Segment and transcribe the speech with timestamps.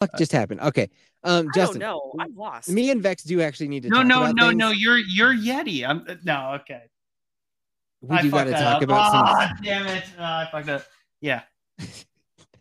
[0.00, 0.60] fuck just happened?
[0.60, 0.88] Okay.
[1.22, 2.00] Um, I Justin, don't.
[2.20, 2.68] I'm lost.
[2.68, 4.58] me and Vex do actually need to No, talk no, about no, things.
[4.58, 4.70] no.
[4.70, 5.86] You're you're Yeti.
[5.88, 6.58] I'm no.
[6.62, 6.82] Okay.
[8.00, 8.82] We I do got to that talk up.
[8.82, 10.04] about Ah, damn it!
[10.18, 10.84] Uh, I fucked up.
[11.20, 11.42] Yeah.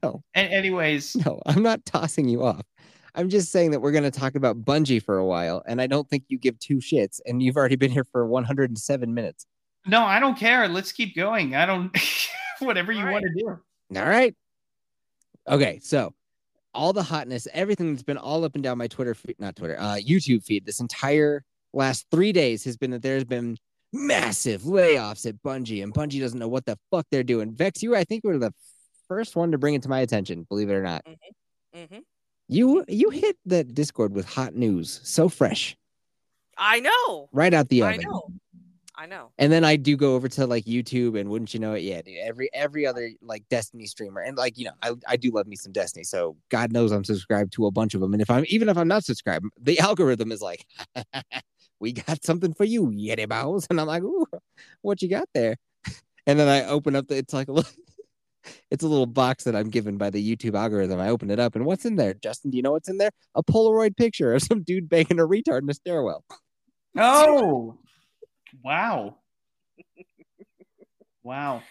[0.02, 0.24] No.
[0.34, 1.14] A- anyways.
[1.26, 2.62] No, I'm not tossing you off.
[3.16, 5.88] I'm just saying that we're going to talk about Bungie for a while, and I
[5.88, 7.20] don't think you give two shits.
[7.26, 9.46] And you've already been here for 107 minutes.
[9.88, 10.70] no, I don't care.
[10.70, 11.54] Let's keep going.
[11.54, 11.92] I don't.
[12.60, 13.12] Whatever you Right.
[13.12, 14.00] want to do.
[14.00, 14.34] All right.
[15.50, 16.14] Okay, so
[16.74, 19.78] all the hotness, everything that's been all up and down my Twitter feed, not Twitter,
[19.80, 21.44] uh, YouTube feed this entire
[21.74, 23.58] last three days has been that there's been
[23.94, 27.54] massive layoffs at Bungie, and Bungie doesn't know what the fuck they're doing.
[27.54, 28.54] Vex, you, I think, were the
[29.08, 31.04] first one to bring it to my attention, believe it or not.
[31.76, 32.00] mm-hmm.
[32.48, 35.78] You you hit the Discord with hot news, so fresh,
[36.58, 37.30] I know.
[37.32, 38.02] right out the I oven.
[38.10, 38.24] know.
[39.00, 39.32] I know.
[39.38, 42.02] And then I do go over to like YouTube, and wouldn't you know it, yeah,
[42.02, 45.48] dude, every every other like Destiny streamer, and like you know, I, I do love
[45.48, 48.12] me some Destiny, so God knows I'm subscribed to a bunch of them.
[48.12, 50.66] And if I'm even if I'm not subscribed, the algorithm is like,
[51.80, 54.26] we got something for you, Yeti Bows, and I'm like, ooh,
[54.82, 55.56] what you got there?
[56.28, 57.72] And then I open up the, it's like a little,
[58.70, 61.00] it's a little box that I'm given by the YouTube algorithm.
[61.00, 62.14] I open it up, and what's in there?
[62.14, 63.10] Justin, do you know what's in there?
[63.34, 66.24] A Polaroid picture of some dude banging a retard in a stairwell.
[66.96, 67.80] Oh,
[68.64, 69.18] wow.
[71.24, 71.64] Wow.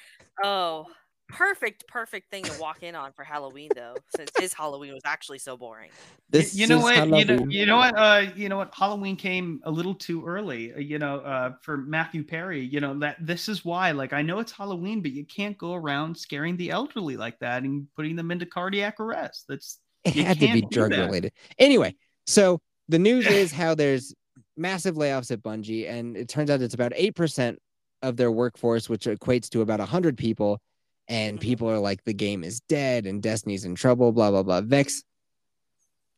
[0.42, 0.86] Oh,
[1.28, 5.38] perfect, perfect thing to walk in on for Halloween though, since his Halloween was actually
[5.38, 5.90] so boring.
[6.30, 7.08] This you know is what?
[7.08, 7.96] You know, you know what?
[7.96, 8.74] Uh, you know what?
[8.74, 10.74] Halloween came a little too early.
[10.74, 12.60] uh, You know, uh, for Matthew Perry.
[12.60, 13.92] You know that this is why.
[13.92, 17.62] Like, I know it's Halloween, but you can't go around scaring the elderly like that
[17.62, 19.46] and putting them into cardiac arrest.
[19.48, 21.32] That's It had to be drug related.
[21.58, 24.14] Anyway, so the news is how there's
[24.59, 27.59] massive layoffs at Bungie, and it turns out it's about eight percent
[28.03, 30.61] of their workforce, which equates to about hundred people.
[31.09, 31.42] And Mhm.
[31.42, 34.12] people are like, the game is dead, and Destiny's in trouble.
[34.12, 34.61] Blah blah blah.
[34.61, 35.03] Vex,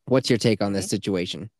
[0.06, 0.90] what's your take on this Mm-hmm.
[0.90, 1.50] situation?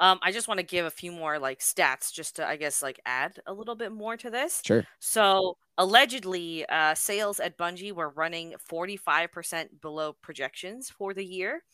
[0.00, 2.82] Um, I just want to give a few more like stats just to, I guess,
[2.82, 4.62] like add a little bit more to this.
[4.64, 4.86] Sure.
[5.00, 11.64] So allegedly, uh, sales at Bungie were running 45% below projections for the year.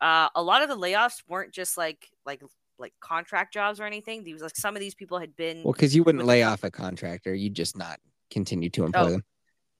[0.00, 2.42] Uh, a lot of the layoffs weren't just like like
[2.84, 4.24] like contract jobs or anything.
[4.24, 6.70] These like some of these people had been Well, because you wouldn't lay off a
[6.70, 7.98] contractor, you'd just not
[8.30, 9.10] continue to employ Oh.
[9.10, 9.24] them.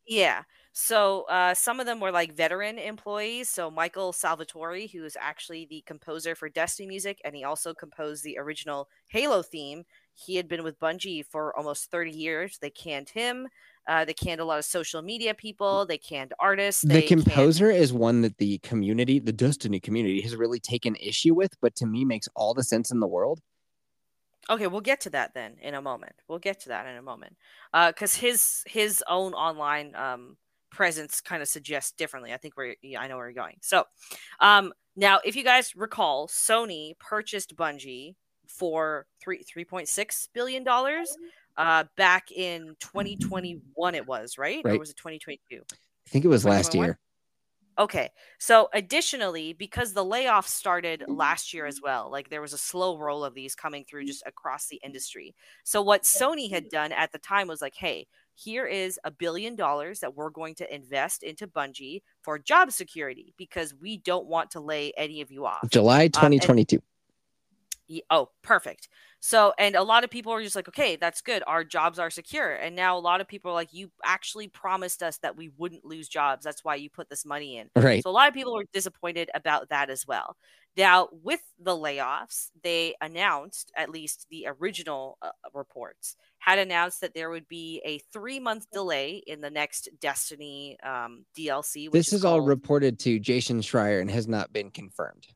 [0.06, 0.42] Yeah.
[0.72, 3.48] So uh, some of them were like veteran employees.
[3.48, 8.24] So Michael Salvatori, who is actually the composer for Destiny music, and he also composed
[8.24, 9.84] the original Halo theme.
[10.14, 12.58] He had been with Bungie for almost 30 years.
[12.60, 13.48] They canned him.
[13.86, 15.84] Uh, they canned a lot of social media people.
[15.86, 16.82] They canned artists.
[16.82, 20.96] the they canned- composer is one that the community, the Destiny community, has really taken
[20.96, 23.40] issue with, but to me makes all the sense in the world.
[24.50, 26.12] Okay, we'll get to that then in a moment.
[26.28, 27.36] We'll get to that in a moment.
[27.72, 30.36] Uh, because his his own online um
[30.70, 32.32] presence kind of suggests differently.
[32.32, 33.56] I think we're yeah, I know where you're going.
[33.62, 33.84] So,
[34.40, 40.62] um, now if you guys recall, Sony purchased Bungie for three three point six billion
[40.64, 41.16] dollars.
[41.56, 45.62] Uh, back in 2021, it was right, or was it 2022?
[45.72, 46.98] I think it was last year.
[47.76, 48.10] Okay.
[48.38, 52.98] So additionally, because the layoffs started last year as well, like there was a slow
[52.98, 55.34] roll of these coming through just across the industry.
[55.64, 58.06] So what Sony had done at the time was like, hey,
[58.36, 63.34] here is a billion dollars that we're going to invest into Bungie for job security
[63.36, 65.68] because we don't want to lay any of you off.
[65.70, 66.80] July and- 2022.
[67.86, 68.88] Ye- Oh, perfect.
[69.26, 71.42] So, and a lot of people are just like, okay, that's good.
[71.46, 72.52] Our jobs are secure.
[72.52, 75.82] And now a lot of people are like, you actually promised us that we wouldn't
[75.82, 76.44] lose jobs.
[76.44, 77.70] That's why you put this money in.
[77.74, 78.02] right.
[78.02, 80.36] So a lot of people were disappointed about that as well.
[80.76, 87.14] Now, with the layoffs, they announced, at least the original uh, reports, had announced that
[87.14, 91.86] there would be a three month delay in the next Destiny um, DLC.
[91.86, 95.28] Which This is all called- reported to Jason Schreier and has not been confirmed.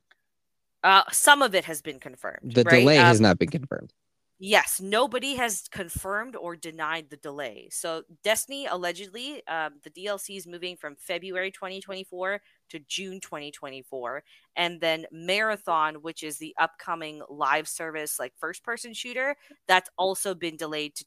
[0.85, 2.55] Uh, some of it has been confirmed.
[2.55, 2.65] The right?
[2.65, 3.93] delay Um, has not been confirmed.
[4.41, 7.69] Yes, nobody has confirmed or denied the delay.
[7.73, 12.41] So, Destiny allegedly, um, the DLC is moving from February 2024
[12.71, 14.23] to June 2024.
[14.55, 19.37] And then Marathon, which is the upcoming live service, like first person shooter,
[19.67, 21.05] that's also been delayed to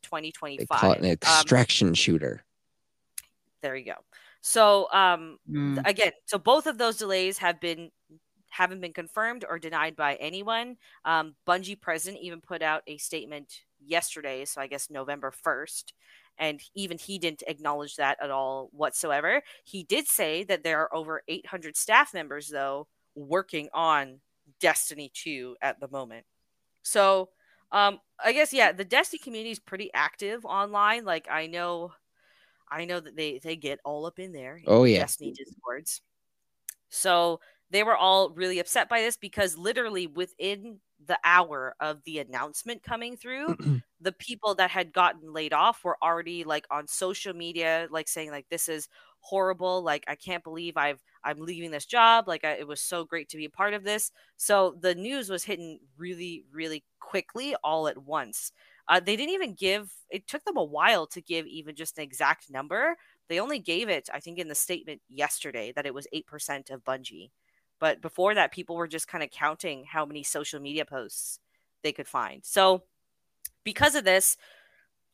[0.57, 0.67] They 2025.
[0.67, 2.45] call it an Um, extraction shooter.
[3.61, 3.95] there you go.
[4.41, 7.91] So, um, Mm, again so both of those delays have been
[8.51, 10.77] haven't been confirmed or denied by anyone.
[11.05, 15.93] Um bungie president even put out a statement yesterday so i guess november 1st
[16.37, 19.41] and even he didn't acknowledge that at all whatsoever.
[19.63, 24.21] He did say that there are over 800 staff members though working on
[24.59, 26.25] destiny 2 at the moment.
[26.83, 27.29] So
[27.71, 31.05] um i guess yeah the destiny community is pretty active online.
[31.05, 31.93] Like i know
[32.71, 34.99] i know that they they get all up in there Oh, yeah.
[34.99, 36.01] destiny discords.
[36.89, 37.39] So
[37.71, 42.83] they were all really upset by this because literally within the hour of the announcement
[42.83, 43.55] coming through,
[44.01, 48.31] the people that had gotten laid off were already like on social media, like saying
[48.31, 48.89] like this is
[49.21, 49.81] horrible.
[49.83, 52.27] Like I can't believe I've I'm leaving this job.
[52.27, 54.11] Like I, it was so great to be a part of this.
[54.37, 58.51] So the news was hitting really, really quickly all at once.
[58.87, 59.91] Uh, they didn't even give.
[60.09, 62.97] It took them a while to give even just an exact number.
[63.29, 66.69] They only gave it, I think, in the statement yesterday that it was eight percent
[66.69, 67.29] of Bungie.
[67.81, 71.39] But before that, people were just kind of counting how many social media posts
[71.83, 72.45] they could find.
[72.45, 72.83] So
[73.63, 74.37] because of this,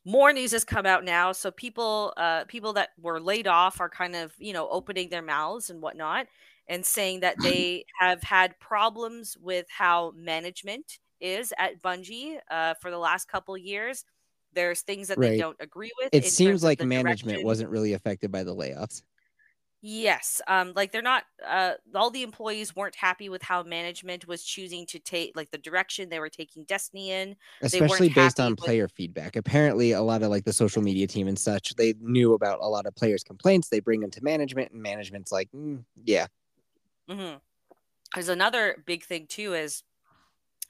[0.04, 1.32] more news has come out now.
[1.32, 5.22] So people, uh, people that were laid off are kind of, you know, opening their
[5.22, 6.26] mouths and whatnot,
[6.68, 12.90] and saying that they have had problems with how management is at Bungie uh, for
[12.90, 14.04] the last couple years.
[14.52, 15.30] There's things that Right.
[15.30, 16.10] they don't agree with.
[16.12, 17.46] It seems like management direction.
[17.46, 19.02] wasn't really affected by the layoffs.
[19.80, 21.24] Yes, um, like they're not.
[21.44, 25.58] Uh, all the employees weren't happy with how management was choosing to take, like the
[25.58, 27.36] direction they were taking Destiny in.
[27.62, 29.36] especially based on with- player feedback.
[29.36, 32.66] Apparently, a lot of like the social media team and such, they knew about a
[32.68, 33.68] lot of players' complaints.
[33.68, 36.26] They bring them to management, and management's like, "Mm, yeah,
[37.08, 37.34] hmm
[38.14, 39.84] There's another big thing too is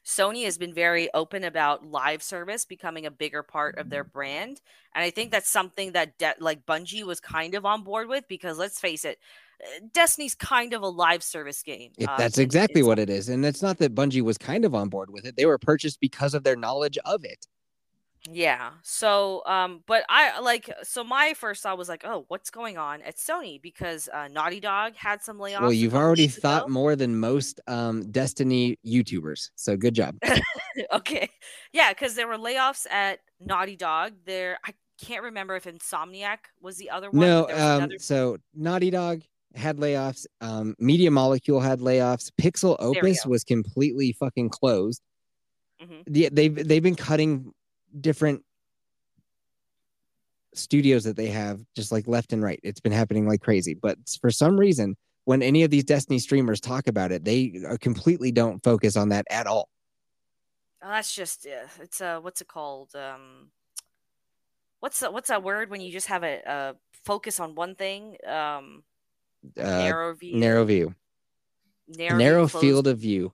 [0.08, 4.62] Sony has been very open about live service becoming a bigger part of their brand,
[4.94, 8.26] and I think that's something that De- like Bungie was kind of on board with
[8.26, 9.18] because let's face it,
[9.62, 11.92] uh, Destiny's kind of a live service game.
[11.98, 13.28] It- um, that's exactly what it is.
[13.28, 16.00] And it's not that Bungie was kind of on board with it; they were purchased
[16.00, 17.46] because of their knowledge of it.
[18.30, 18.70] Yeah.
[18.82, 23.02] So, um, but I like so my first thought was like, oh, what's going on
[23.02, 25.62] at Sony because uh, Naughty Dog had some layoffs.
[25.62, 26.72] well, you've already thought ago.
[26.72, 30.16] more than most um, Destiny YouTubers, so good job.
[30.92, 31.30] okay.
[31.72, 34.12] Yeah, because there were layoffs at Naughty Dog.
[34.26, 37.20] There, I can't remember if Insomniac was the other one.
[37.20, 39.22] No, but there was um, another- so Naughty Dog
[39.54, 40.26] had layoffs.
[40.40, 42.30] Um, Media Molecule had layoffs.
[42.40, 45.02] Pixelopus was completely fucking closed.
[45.82, 46.02] Mhm.
[46.08, 47.52] Yeah, they've they've been cutting
[48.00, 48.44] different
[50.54, 52.60] studios that they have just like left and right.
[52.62, 53.74] It's been happening like crazy.
[53.74, 57.76] But for some reason, when any of these Destiny streamers talk about it, they uh,
[57.80, 59.68] completely don't focus on that at all.
[60.82, 62.94] Oh, that's just uh, it's a what's it called?
[62.94, 63.50] Um,
[64.80, 66.74] what's that, what's that word when you just have a, a
[67.04, 68.16] focus on one thing?
[68.26, 68.84] Um,
[69.56, 70.36] Uh, narrow view.
[70.36, 70.94] narrow view,
[71.86, 73.32] narrow, narrow field of view.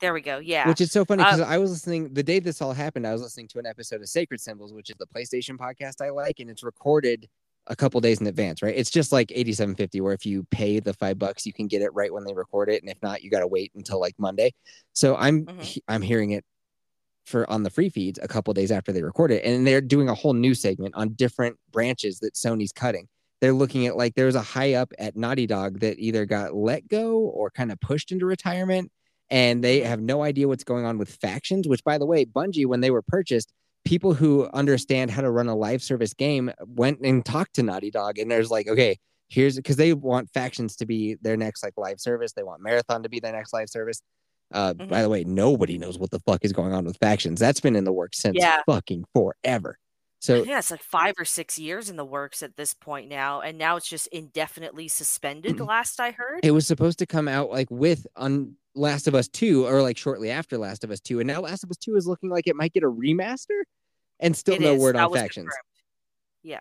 [0.00, 0.38] There we go.
[0.38, 0.66] Yeah.
[0.66, 3.06] Which is so funny Uh, because I was listening the day this all happened.
[3.06, 6.10] I was listening to an episode of Sacred Symbols, which is the PlayStation podcast I
[6.10, 7.28] like, and it's recorded
[7.66, 8.62] a couple days in advance.
[8.62, 8.74] Right?
[8.76, 11.82] It's just like eighty-seven fifty, where if you pay the five bucks, you can get
[11.82, 14.14] it right when they record it, and if not, you got to wait until like
[14.18, 14.52] Monday.
[14.94, 15.60] So I'm Mhm.
[15.62, 16.44] he- I'm hearing it
[17.26, 20.08] for on the free feeds a couple days after they record it, and they're doing
[20.08, 23.06] a whole new segment on different branches that Sony's cutting.
[23.42, 26.88] They're looking at like there's a high up at Naughty Dog that either got let
[26.88, 28.90] go or kind of pushed into retirement
[29.30, 32.66] and they have no idea what's going on with factions which by the way bungie
[32.66, 33.52] when they were purchased
[33.84, 37.90] people who understand how to run a live service game went and talked to naughty
[37.90, 38.96] dog and there's like okay
[39.28, 43.02] here's because they want factions to be their next like live service they want marathon
[43.02, 44.02] to be their next live service
[44.52, 45.02] uh by Mhm.
[45.02, 47.84] the way nobody knows what the fuck is going on with factions that's been in
[47.84, 48.60] the works since Yeah.
[48.66, 49.78] fucking forever
[50.22, 53.40] so yeah, it's like five or six years in the works at this point now,
[53.40, 55.56] and now it's just indefinitely suspended.
[55.56, 56.40] The last I heard.
[56.42, 59.96] it was supposed to come out like with on Last of Us 2 or like
[59.98, 62.46] shortly after Last of Us 2 and now Last of Us 2 is looking like
[62.46, 63.62] it might get a remaster
[64.20, 64.80] and still It no is.
[64.80, 65.44] word That on factions.
[65.46, 66.60] confirmed.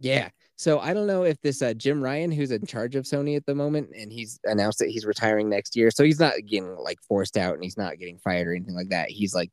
[0.00, 0.30] Yeah.
[0.56, 3.46] So I don't know if this uh, Jim Ryan, who's in charge of Sony at
[3.46, 5.92] the moment, and he's announced that he's retiring next year.
[5.92, 8.88] So he's not getting like forced out and he's not getting fired or anything like
[8.88, 9.10] that.
[9.10, 9.50] He's like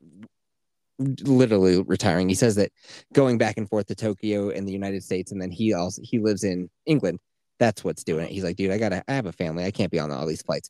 [0.98, 2.30] literally retiring.
[2.30, 2.72] He says that
[3.14, 6.20] going back and forth to Tokyo and the United States, and then he also he
[6.20, 7.20] lives in England.
[7.60, 8.32] That's what's doing it.
[8.32, 9.66] He's like, dude, I gotta I have a family.
[9.66, 10.70] I can't be on all these flights.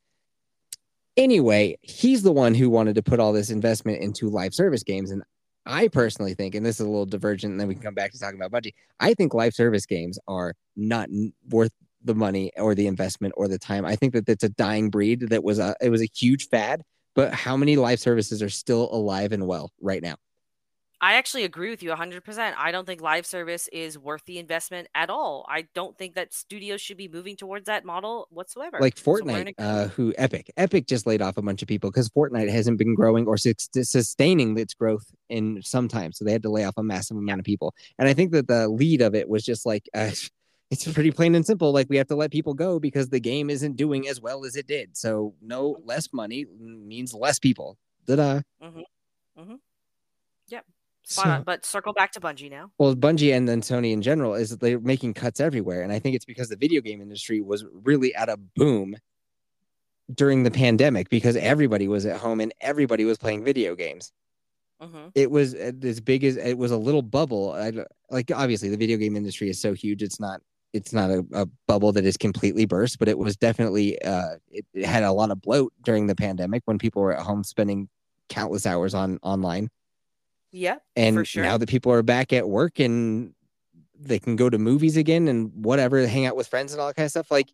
[1.20, 5.12] Anyway, he's the one who wanted to put all this investment into live service games.
[5.12, 5.22] And
[5.66, 8.14] I personally think, and this is a little divergent, and then we can come back
[8.14, 8.74] to talking about Bungie.
[9.02, 11.10] I think live service games are not
[11.50, 11.74] worth
[12.06, 13.86] the money or the investment or the time.
[13.86, 16.84] I think that it's a dying breed that was a it was a huge fad,
[17.16, 20.16] but how many live services are still alive and well right now?
[21.02, 22.54] I actually agree with you 100%.
[22.58, 25.46] I don't think live service is worth the investment at all.
[25.48, 28.80] I don't think that studios should be moving towards that model whatsoever.
[28.82, 29.56] Like So Fortnite, agreement.
[29.60, 32.96] uh, who Epic, Epic just laid off a bunch of people because Fortnite hasn't been
[32.96, 36.74] growing or sus- sustaining its growth in some time, so they had to lay off
[36.78, 37.74] a massive amount of people.
[37.98, 40.12] And I think that the lead of it was just like, uh,
[40.70, 41.72] it's pretty plain and simple.
[41.72, 44.56] Like we have to let people go because the game isn't doing as well as
[44.58, 44.98] it did.
[44.98, 47.78] So no less money means less people.
[48.06, 48.42] Da-da.
[50.48, 50.64] Spot
[51.10, 51.44] So-.
[51.46, 52.72] But circle back to Bungie now.
[52.78, 56.00] Well, Bungie and then Sony in general is that they're making cuts everywhere, and I
[56.00, 58.96] think it's because the video game industry was really at a boom
[60.14, 64.12] during the pandemic because everybody was at home and everybody was playing video games.
[64.82, 65.12] Mhm.
[65.14, 67.52] It was uh, as big as it was a little bubble.
[67.52, 67.72] I,
[68.10, 70.02] like obviously the video game industry is so huge.
[70.02, 70.42] It's not
[70.74, 74.66] it's not a, a bubble that is completely burst, but it was definitely uh, it,
[74.74, 77.90] it had a lot of bloat during the pandemic when people were at home spending
[78.30, 79.70] countless hours on online.
[80.52, 80.78] Yeah.
[80.96, 81.44] And For sure.
[81.44, 83.34] now that people are back at work and
[84.00, 86.96] they can go to movies again and whatever, hang out with friends and all that
[86.96, 87.52] kind of stuff, like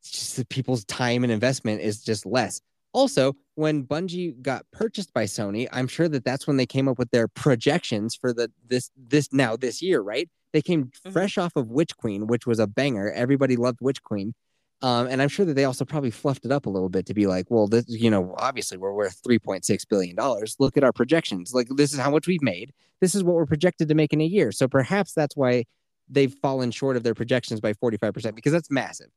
[0.00, 2.60] it's just that people's time and investment is just less.
[2.94, 6.98] Also, when Bungie got purchased by Sony, I'm sure that that's when they came up
[6.98, 10.28] with their projections for the this this now this year, right?
[10.52, 11.12] They came Mhm.
[11.12, 13.10] fresh off of Witch Queen, which was a banger.
[13.10, 14.34] Everybody loved Witch Queen.
[14.82, 17.14] Um, and I'm sure that they also probably fluffed it up a little bit to
[17.14, 20.56] be like, well, this, you know, obviously we're worth 3.6 billion dollars.
[20.58, 21.54] Look at our projections.
[21.54, 22.72] Like this is how much we've made.
[23.00, 24.50] This is what we're projected to make in a year.
[24.50, 25.64] So perhaps that's why
[26.08, 29.08] they've fallen short of their projections by 45% because that's massive.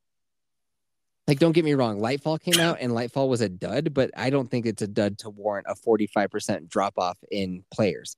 [1.27, 4.29] Like, don't get me wrong, Lightfall came out and Lightfall was a dud, but I
[4.29, 8.15] don't think it's a dud to warrant a 45% drop off in players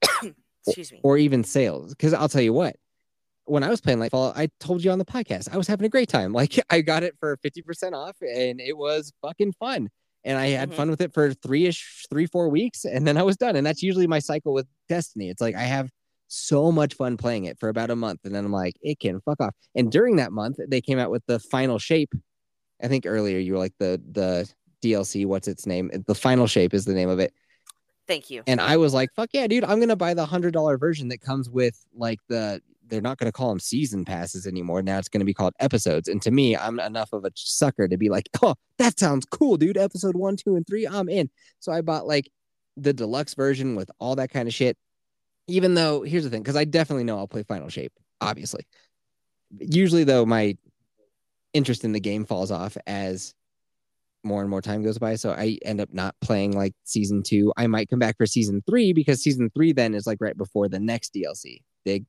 [0.66, 1.00] Excuse me.
[1.02, 1.90] or even sales.
[1.94, 2.76] Because I'll tell you what,
[3.48, 5.88] when I was playing Lightfall, I told you on the podcast, I was having a
[5.88, 6.32] great time.
[6.38, 9.88] Like, I got it for 50% off and it was fucking fun.
[10.24, 10.74] And I had Mhm.
[10.74, 12.84] fun with it for three ish, three, four weeks.
[12.84, 13.56] And then I was done.
[13.56, 15.30] And that's usually my cycle with Destiny.
[15.30, 15.90] It's like I have
[16.26, 18.20] so much fun playing it for about a month.
[18.24, 19.54] And then I'm like, it can fuck off.
[19.74, 22.12] And during that month, they came out with the final shape.
[22.82, 24.48] I think earlier you were like the, the,
[24.80, 25.90] DLC, what's its name?
[26.06, 27.32] The final shape is the name of it.
[28.06, 28.44] Thank you.
[28.46, 31.20] And I was like, fuck yeah, dude, I'm gonna buy the hundred dollar version that
[31.20, 34.82] comes with like the they're not gonna call them season passes anymore.
[34.82, 36.08] Now it's gonna be called episodes.
[36.08, 39.56] And to me, I'm enough of a sucker to be like, oh, that sounds cool,
[39.56, 39.76] dude.
[39.76, 41.30] Episode one, two, and three, I'm in.
[41.60, 42.30] So I bought like
[42.76, 44.76] the deluxe version with all that kind of shit.
[45.46, 48.66] Even though here's the thing, because I definitely know I'll play Final Shape, obviously.
[49.58, 50.56] Usually though, my
[51.54, 53.34] interest in the game falls off as
[54.24, 55.16] more and more time goes by.
[55.16, 57.52] So I end up not playing like season two.
[57.56, 60.68] I might come back for season three because season three then is like right before
[60.68, 61.62] the next DLC.
[61.84, 62.04] Big.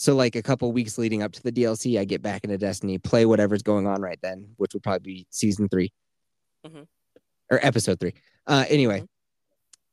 [0.00, 2.96] So like a couple weeks leading up to the DLC, I get back into Destiny,
[2.96, 5.92] play whatever's going on right then, which would probably be season 3
[6.66, 6.86] Mhm.
[7.50, 8.14] or episode three.
[8.46, 9.08] Uh, anyway, Mhm.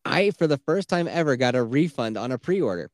[0.05, 2.89] I for the first time ever got a refund on a pre-order.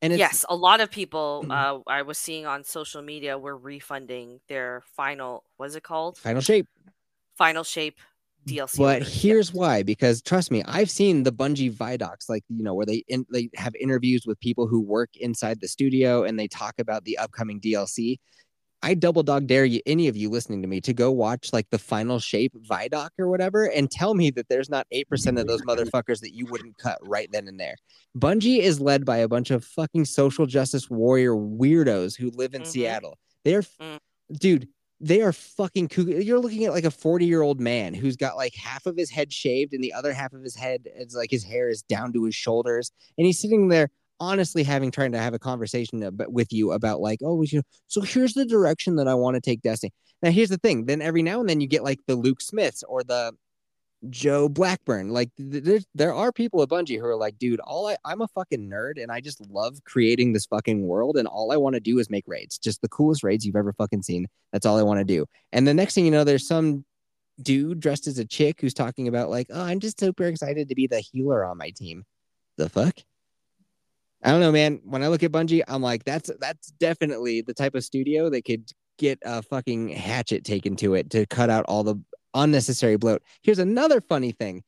[0.00, 3.56] And it's, yes, a lot of people uh, I was seeing on social media were
[3.56, 5.44] refunding their final.
[5.56, 6.18] What's it called?
[6.18, 6.66] final shape.
[7.36, 8.00] Final shape
[8.46, 8.78] DLC.
[8.78, 12.86] But here's why, because trust me, I've seen the Bungie Vidocs, like you know, where
[12.86, 16.74] they in, they have interviews with people who work inside the studio and they talk
[16.78, 18.18] about the upcoming DLC.
[18.84, 21.70] I double dog dare you, any of you listening to me, to go watch like
[21.70, 25.46] the Final Shape Vidoc or whatever, and tell me that there's not eight percent of
[25.46, 27.76] those motherfuckers that you wouldn't cut right then and there.
[28.18, 32.62] Bungie is led by a bunch of fucking social justice warrior weirdos who live in
[32.62, 32.66] Mhm.
[32.66, 33.18] Seattle.
[33.44, 33.98] They're, Mm.
[34.32, 34.68] dude,
[35.02, 35.90] they are fucking.
[35.96, 39.10] You're looking at like a 40 year old man who's got like half of his
[39.10, 42.12] head shaved and the other half of his head is like his hair is down
[42.12, 42.92] to his shoulders.
[43.18, 43.90] And he's sitting there
[44.20, 47.62] honestly having trying to have a conversation about, with you about like, oh, you know,
[47.88, 49.92] so here's the direction that I want to take Destiny.
[50.22, 50.86] Now, here's the thing.
[50.86, 53.32] Then every now and then you get like the Luke Smiths or the
[54.10, 55.10] Joe Blackburn.
[55.10, 58.20] Like th- there's there are people at Bungie who are like, dude, all I I'm
[58.20, 61.74] a fucking nerd and I just love creating this fucking world and all I want
[61.74, 62.58] to do is make raids.
[62.58, 64.26] Just the coolest raids you've ever fucking seen.
[64.52, 65.26] That's all I want to do.
[65.52, 66.84] And the next thing you know, there's some
[67.40, 70.74] dude dressed as a chick who's talking about like, oh, I'm just super excited to
[70.74, 72.04] be the healer on my team.
[72.58, 72.98] The fuck?
[74.22, 74.80] I don't know, man.
[74.84, 78.44] When I look at Bungie, I'm like, that's that's definitely the type of studio that
[78.44, 81.96] could get a fucking hatchet taken to it to cut out all the
[82.34, 83.22] unnecessary bloat.
[83.42, 84.62] Here's another funny thing.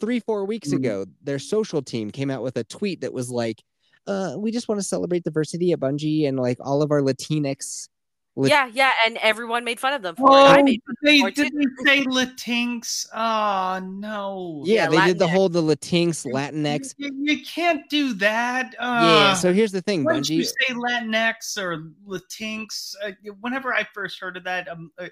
[0.00, 0.76] Three, four weeks Mm.
[0.76, 3.62] ago, their social team came out with a tweet that was like,
[4.06, 7.88] uh, we just want to celebrate diversity at Bungie and like all of our Latinx.
[8.36, 10.32] Lat- yeah, yeah, and everyone made fun of them for it.
[10.32, 13.06] Oh, I made did they, did they say Latinx?
[13.12, 14.62] Oh no.
[14.64, 16.94] Yeah, Yeah, they did the whole the Latinx, Latinx.
[16.96, 18.74] You, you can't do that.
[18.78, 19.34] Uh, Yeah.
[19.34, 20.46] So here's the thing, once you Bungie.
[20.46, 25.08] say Latinx or Latinx, uh, whenever I first heard of that, um, uh,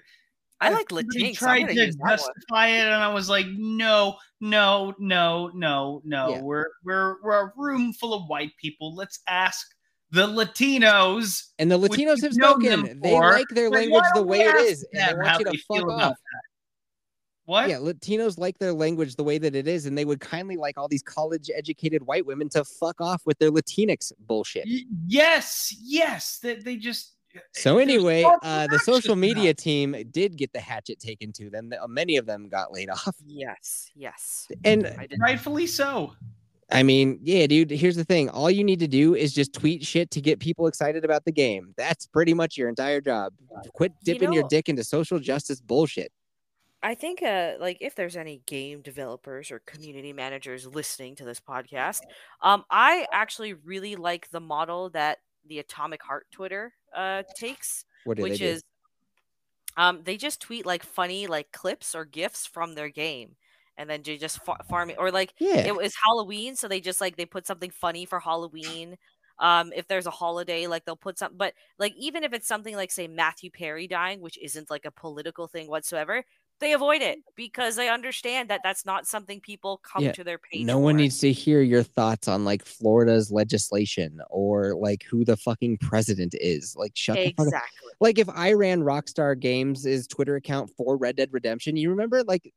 [0.61, 1.37] I like Latinx.
[1.37, 2.17] Tried to use that one.
[2.17, 6.29] justify it, and I was like, no, no, no, no, no.
[6.29, 6.41] Yeah.
[6.41, 8.93] We're we're we're a room full of white people.
[8.95, 9.65] Let's ask
[10.11, 11.43] the Latinos.
[11.59, 12.99] And the Latinos we've spoken.
[13.01, 15.89] They for, like their language the way it is, and they want you to fuck
[15.89, 16.17] off.
[17.45, 17.67] What?
[17.67, 20.77] Yeah, Latinos like their language the way that it is, and they would kindly like
[20.77, 24.65] all these college educated white women to fuck off with their Latinx bullshit.
[24.67, 26.37] Y- yes, yes.
[26.43, 27.15] They, they just.
[27.53, 29.21] So anyway, uh, the social now.
[29.21, 31.71] media team did get the hatchet taken to them.
[31.87, 34.47] Many of them got laid off, Yes, yes.
[34.63, 36.13] and rightfully so.
[36.71, 37.71] I mean, yeah, dude.
[37.71, 40.67] Here's the thing: all you need to do is just tweet shit to get people
[40.67, 41.73] excited about the game.
[41.77, 43.33] That's pretty much your entire job.
[43.73, 46.11] Quit You dipping your dick into social justice bullshit.
[46.81, 51.39] I think, uh, like, if there's any game developers or community managers listening to this
[51.39, 51.99] podcast,
[52.41, 55.17] um, I actually really like the model that
[55.49, 58.63] the Atomic Heart Twitter uh takes, What do they which is,
[59.77, 63.35] um, they just tweet like funny like clips or gifs from their game,
[63.77, 66.81] and then they just fa- farm it, or like yeah, it was Halloween, so they
[66.81, 68.97] just like they put something funny for Halloween.
[69.39, 72.75] Um, if there's a holiday, like they'll put some, but like even if it's something
[72.75, 76.25] like say Matthew Perry dying, which isn't like a political thing whatsoever,
[76.59, 80.37] they avoid it because they understand that that's not something people come Yeah, to their
[80.37, 80.65] page.
[80.65, 80.99] no one for.
[80.99, 86.35] needs to hear your thoughts on like Florida's legislation or like who the fucking president
[86.39, 86.75] is.
[86.75, 87.45] Like, shut the fuck up.
[87.47, 87.91] exactly.
[88.01, 92.51] Like, if I ran Rockstar Games' Twitter account for Red Dead Redemption, you remember like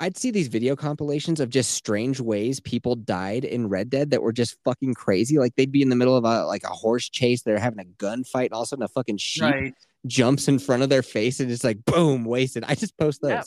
[0.00, 4.22] I'd see these video compilations of just strange ways people died in Red Dead that
[4.22, 5.38] were just fucking crazy.
[5.38, 7.84] Like they'd be in the middle of a like a horse chase, they're having a
[8.02, 9.74] gunfight, and all of a sudden a fucking sheep Right.
[10.06, 12.64] Jumps in front of their face and it's like boom, wasted.
[12.66, 13.46] I just post those Yep.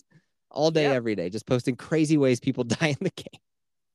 [0.52, 0.96] all day, Yep.
[0.96, 3.42] every day, just posting crazy ways people die in the game.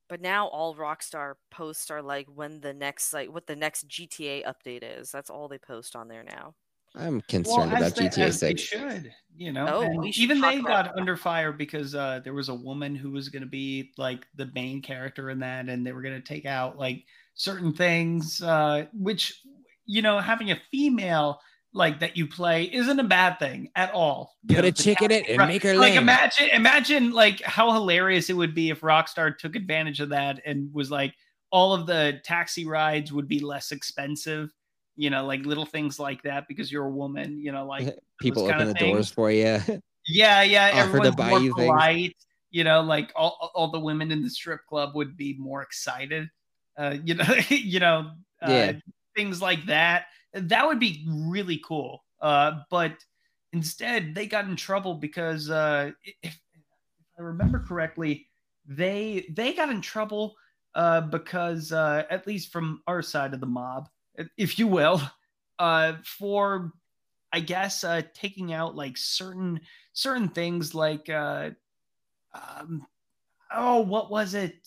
[0.09, 4.43] But now all Rockstar posts are like when the next like what the next GTA
[4.45, 5.09] update is.
[5.11, 6.53] That's all they post on there now.
[6.93, 8.61] I'm concerned as about they- GTA as they 6.
[8.61, 9.65] should, you know.
[9.67, 12.93] Oh, we should even they about got under fire because uh, there was a woman
[12.95, 16.21] who was going to be like the main character in that, and they were going
[16.21, 19.41] to take out like certain things, uh, which
[19.85, 21.39] you know, having a female
[21.73, 24.35] like that you play isn't a bad thing at all.
[24.47, 25.47] You Put know, a chick in it and right.
[25.47, 26.01] make her like lame.
[26.03, 30.73] imagine imagine like how hilarious it would be if Rockstar took advantage of that and
[30.73, 31.13] was like
[31.51, 34.51] all of the taxi rides would be less expensive.
[34.97, 37.39] You know, like little things like that because you're a woman.
[37.39, 39.59] You know, like People open the doors for you.
[40.07, 40.67] yeah, yeah.
[40.73, 41.67] Offer to Everyone's buy more you things.
[41.67, 42.15] polite.
[42.51, 46.29] You know, like all, all the women in the strip club would be more excited.
[46.77, 48.11] Uh, you know, you know,
[48.45, 48.71] uh, Yeah.
[49.15, 50.05] things like that.
[50.33, 52.03] That would be really cool.
[52.21, 52.93] Uh, but
[53.53, 56.39] instead, they got in trouble because uh, if, if
[57.17, 58.27] I remember correctly,
[58.65, 60.35] they they got in trouble
[60.75, 63.89] uh, because uh, at least from our side of the mob,
[64.37, 65.01] if you will,
[65.59, 66.71] uh, for
[67.33, 69.59] I guess uh, taking out like certain
[69.93, 71.57] certain things like um,
[73.53, 74.65] oh what was it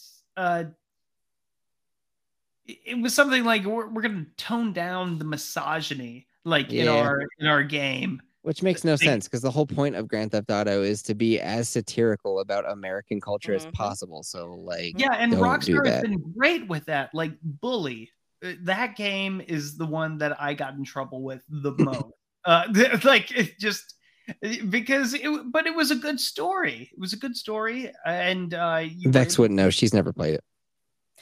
[2.66, 7.22] it it was something like we're, we're gonna tone down the misogyny like in our
[7.38, 10.82] in our game Which makes no sense because the whole point of Grand Theft Auto
[10.82, 13.72] is to be as satirical about American culture as Mhm.
[13.72, 14.22] possible.
[14.22, 17.14] So, like, Yeah, and don't Rockstar has been great with that.
[17.14, 18.10] Like Bully,
[18.44, 22.12] uh, that game is the one that I got in trouble with the most.
[22.44, 22.64] uh,
[23.04, 23.94] like it just
[24.68, 26.90] because it, but it was a good story.
[26.92, 29.70] It was a good story, and uh, you Vex wouldn't know.
[29.70, 30.44] She's never played it.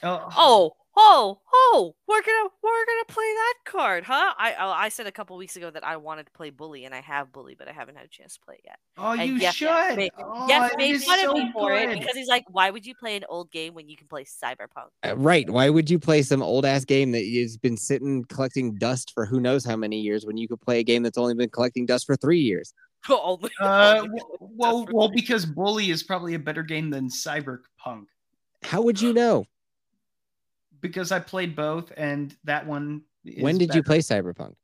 [0.03, 1.95] Oh, Oh, oh, oh!
[2.07, 4.35] We're gonna we're gonna play that card, huh?
[4.37, 6.95] I oh, I said a couple weeks ago that I wanted to play Bully, and
[6.95, 8.79] I have Bully, but I haven't had a chance to play it yet.
[8.99, 9.97] oh, And you Jeff should.
[9.97, 12.71] made- Oh, Jeff made is fun of so me for it because he's like, "Why
[12.71, 15.49] would you play an old game when you can play Cyberpunk?" Uh, right.
[15.49, 19.25] Why would you play some old ass game that has been sitting collecting dust for
[19.27, 21.87] who knows how many years when you could play a game that's only been collecting
[21.87, 22.73] dust for three years?
[23.09, 28.05] Uh, only well, well, because Bully is probably a better game than Cyberpunk.
[28.63, 29.45] How would you know?
[30.83, 33.03] Because I played both, and that one.
[33.39, 34.55] when did you play Cyberpunk?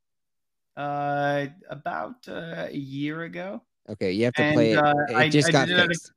[0.77, 3.63] Uh, about uh, a year ago.
[3.89, 4.79] Okay, you have to And, play it.
[4.79, 6.13] uh, it I- just I got did it a- fixed.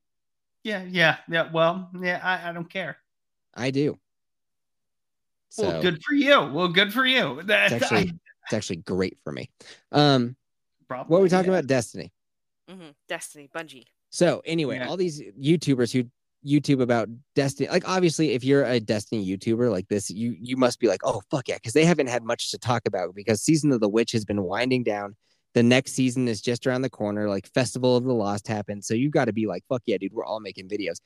[0.64, 1.50] Yeah, yeah, yeah.
[1.52, 2.98] Well, yeah, I, I don't care.
[3.56, 3.98] I do.
[5.50, 6.40] So Well, good for you.
[6.52, 7.42] Well, good for you.
[7.44, 8.12] That, it's actually
[8.46, 9.50] it's actually great for me.
[9.92, 10.36] Um,
[10.88, 11.66] what are we talking about?
[11.68, 12.12] Destiny.
[12.70, 12.94] Mhm.
[13.08, 13.86] Destiny, Bungie.
[14.12, 14.88] So anyway, Yeah.
[14.88, 16.10] all these YouTubers who
[16.46, 20.80] YouTube about Destiny, like obviously, if you're a Destiny YouTuber like this, you you must
[20.80, 23.72] be like, oh fuck yeah, because they haven't had much to talk about because season
[23.72, 25.16] of the witch has been winding down.
[25.54, 27.30] The next season is just around the corner.
[27.30, 30.14] Like Festival of the Lost happened, so you got to be like, fuck yeah, dude,
[30.14, 30.98] we're all making videos.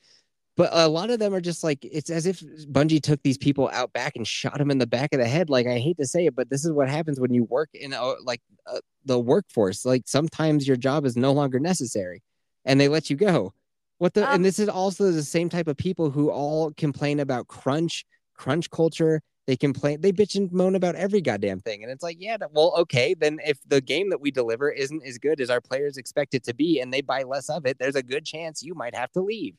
[0.57, 3.69] But a lot of them are just like it's as if Bungie took these people
[3.73, 5.49] out back and shot them in the back of the head.
[5.49, 7.91] Like I hate to say it, but this is what happens when you work in
[7.91, 9.85] a, like uh, the workforce.
[9.85, 12.23] Like sometimes your job is no longer necessary,
[12.63, 13.53] and they let you go.
[13.97, 14.27] What the?
[14.27, 18.05] Um, and this is also the same type of people who all complain about crunch,
[18.33, 19.21] crunch culture.
[19.47, 22.73] They complain, they bitch and moan about every goddamn thing, and it's like, yeah, well,
[22.79, 26.33] okay, then if the game that we deliver isn't as good as our players expect
[26.33, 28.95] it to be, and they buy less of it, there's a good chance you might
[28.95, 29.53] have to leave.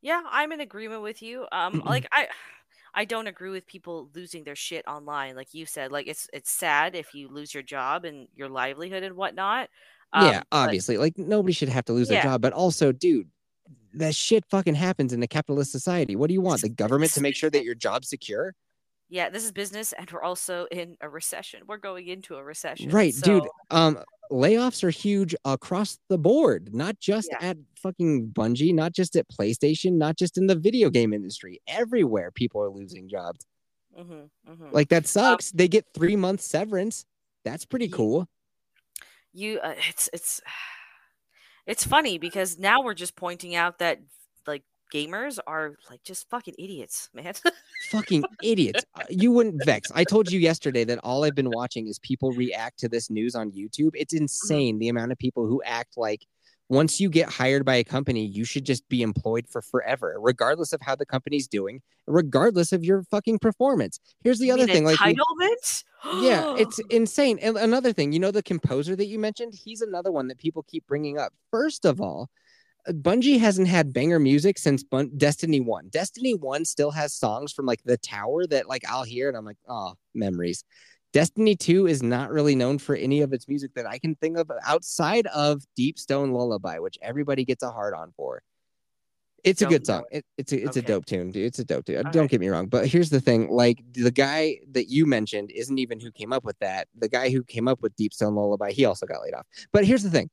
[0.00, 1.46] Yeah, I'm in agreement with you.
[1.50, 2.28] Um, like I,
[2.94, 5.34] I don't agree with people losing their shit online.
[5.34, 9.02] Like you said, like it's it's sad if you lose your job and your livelihood
[9.02, 9.70] and whatnot.
[10.12, 12.16] Um, yeah, but- obviously, like nobody should have to lose Yeah.
[12.22, 13.28] their job, but also, dude,
[13.94, 16.16] that shit fucking happens in a capitalist society.
[16.16, 16.62] What do you want?
[16.62, 18.54] The government to make sure that your job's secure?
[19.08, 21.60] yeah, this is business, and we're also in a recession.
[21.66, 23.46] We're going into a recession, Right, dude.
[23.70, 23.98] Um,
[24.30, 27.50] layoffs are huge across the board, not just Yeah.
[27.50, 31.60] at fucking Bungie, not just at PlayStation, not just in the video game industry.
[31.66, 33.44] Everywhere people are losing jobs.
[33.98, 34.72] Mhm, mhm.
[34.72, 35.50] Like that sucks.
[35.50, 37.04] they get three months severance.
[37.44, 38.26] That's pretty cool.
[39.32, 40.40] You uh, it's it's
[41.66, 44.00] it's funny because now we're just pointing out that
[44.46, 47.32] like gamers are like just fucking idiots man
[47.90, 48.84] Fucking idiots.
[48.94, 49.90] Uh, You wouldn't vex.
[49.94, 53.34] I told you yesterday that all I've been watching is people react to this news
[53.34, 53.90] on YouTube.
[53.94, 56.24] It's insane the amount of people who act like
[56.68, 60.72] once you get hired by a company, you should just be employed for forever, regardless
[60.72, 63.98] of how the company's doing, regardless of your fucking performance.
[64.22, 65.84] Here's the You other thing, like we- entitlement
[66.20, 67.38] yeah, it's insane.
[67.40, 70.62] And another thing, you know, the composer that you mentioned, he's another one that people
[70.64, 71.32] keep bringing up.
[71.50, 72.28] First of all,
[72.86, 75.88] uh, Bungie hasn't had banger music since Bun- Destiny 1.
[75.88, 79.44] Destiny 1 still has songs from like The Tower that like I'll hear and I'm
[79.44, 80.64] like, oh, memories.
[81.12, 84.38] Destiny 2 is not really known for any of its music that I can think
[84.38, 88.42] of outside of Deep Stone Lullaby, which everybody gets a hard on for.
[89.44, 90.04] It's a good song.
[90.12, 91.46] It, it's a it's a dope tune, dude.
[91.46, 91.96] It's a dope tune.
[91.96, 92.30] All uh, Don't right.
[92.30, 95.98] get me wrong, but here's the thing: like the guy that you mentioned isn't even
[95.98, 96.86] who came up with that.
[96.96, 99.46] The guy who came up with Deep Stone Lullaby, he also got laid off.
[99.72, 100.30] But here's the thing: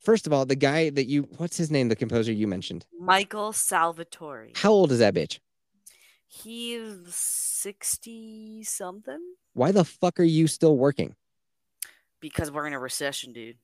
[0.00, 1.88] first of all, the guy that you what's his name?
[1.88, 2.86] The composer you mentioned.
[2.98, 5.38] michael salvatori How old is that bitch?
[6.32, 9.18] he's 60 something
[9.52, 11.14] Why the fuck are you still working?
[12.20, 13.56] because we're in a recession dude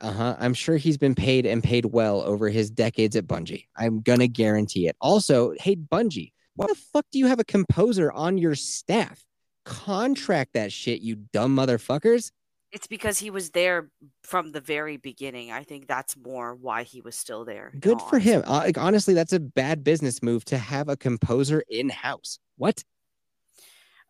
[0.00, 0.36] Uh huh.
[0.38, 3.66] I'm sure he's been paid and paid well over his decades at Bungie.
[3.76, 4.96] I'm gonna guarantee it.
[5.00, 9.24] Also, hey Bungie, why the fuck do you have a composer on your staff?
[9.66, 12.32] Contract that shit, you dumb motherfuckers.
[12.72, 13.90] it's because he was there
[14.22, 18.18] from the very beginning i think that's more why he was still there Good for
[18.20, 18.42] him.
[18.46, 22.38] Uh, like, honestly, that's a bad business move to have a composer in house.
[22.56, 22.84] What?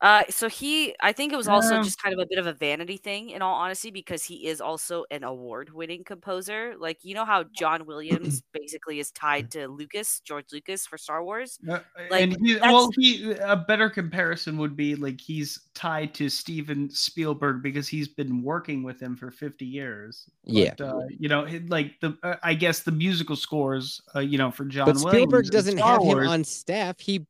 [0.03, 2.47] Uh, so he, I think it was also Um, just kind of a bit of
[2.47, 6.75] a vanity thing, in all honesty, because he is also an award-winning composer.
[6.79, 11.23] Like you know how John Williams basically is tied to Lucas, George Lucas for Star
[11.23, 11.59] Wars.
[11.69, 16.29] Uh, Like, and he, well, he a better comparison would be like he's tied to
[16.31, 20.25] Steven Spielberg because he's been working with him for 50 years.
[20.45, 20.75] Yeah.
[20.79, 24.51] But, uh, you know, like the uh, I guess the musical scores, uh, you know,
[24.51, 24.87] for John.
[24.87, 26.99] but Spielberg Williams doesn't have him on staff.
[27.01, 27.27] He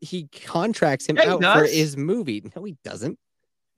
[0.00, 2.42] he contracts him Yeah, out for his movie.
[2.56, 3.18] No, he doesn't.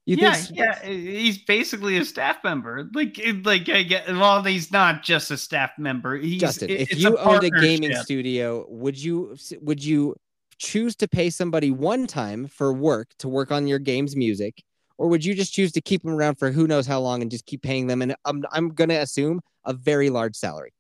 [0.05, 0.59] You yeah, think?
[0.59, 2.89] yeah, he's basically a staff member.
[2.93, 4.09] Like, like I get.
[4.09, 6.17] Well, he's not just a staff member.
[6.17, 10.17] He's, Justin, it- if you owned a gaming studio, would you would you
[10.59, 14.63] choose to pay somebody one time for work to work on your game's music,
[14.99, 17.31] or would you just choose to keep them around for who knows how long and
[17.31, 18.03] just keep paying them?
[18.03, 20.73] And I'm I'm gonna assume a very large salary.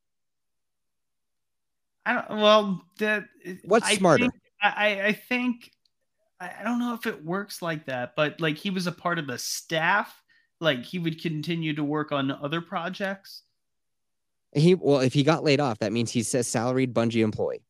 [2.04, 2.40] I don't.
[2.40, 3.24] Well, that
[3.64, 4.24] What's I smarter?
[4.24, 5.70] think- I I- think
[6.40, 9.26] I don't know if it works like that, but like he was a part of
[9.26, 10.22] the staff.
[10.60, 13.42] Like he would continue to work on other projects.
[14.52, 17.62] He well, if he got laid off, that means he's a salaried Bungie employee.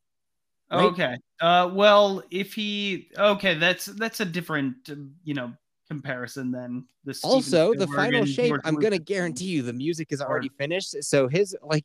[0.71, 0.85] Right.
[0.85, 1.17] Okay.
[1.41, 1.71] Uh.
[1.73, 4.89] Well, if he okay, that's that's a different
[5.23, 5.53] you know
[5.89, 10.09] comparison than the Steven also, the final shape, George I'm gonna guarantee you the music
[10.11, 11.03] is already finished.
[11.05, 11.85] So his like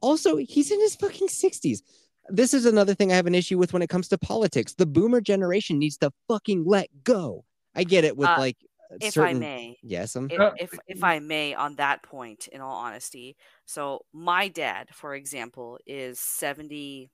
[0.00, 1.82] also he's in his fucking 60s.
[2.28, 4.74] This is another thing I have an issue with when it comes to politics.
[4.74, 7.44] The boomer generation needs to fucking let go.
[7.74, 8.56] I get it with Uh, like
[9.00, 12.48] If certain I may, yes, um, if, Uh, if if I may, on that point,
[12.48, 17.10] in all honesty, so my dad, for example, is 70,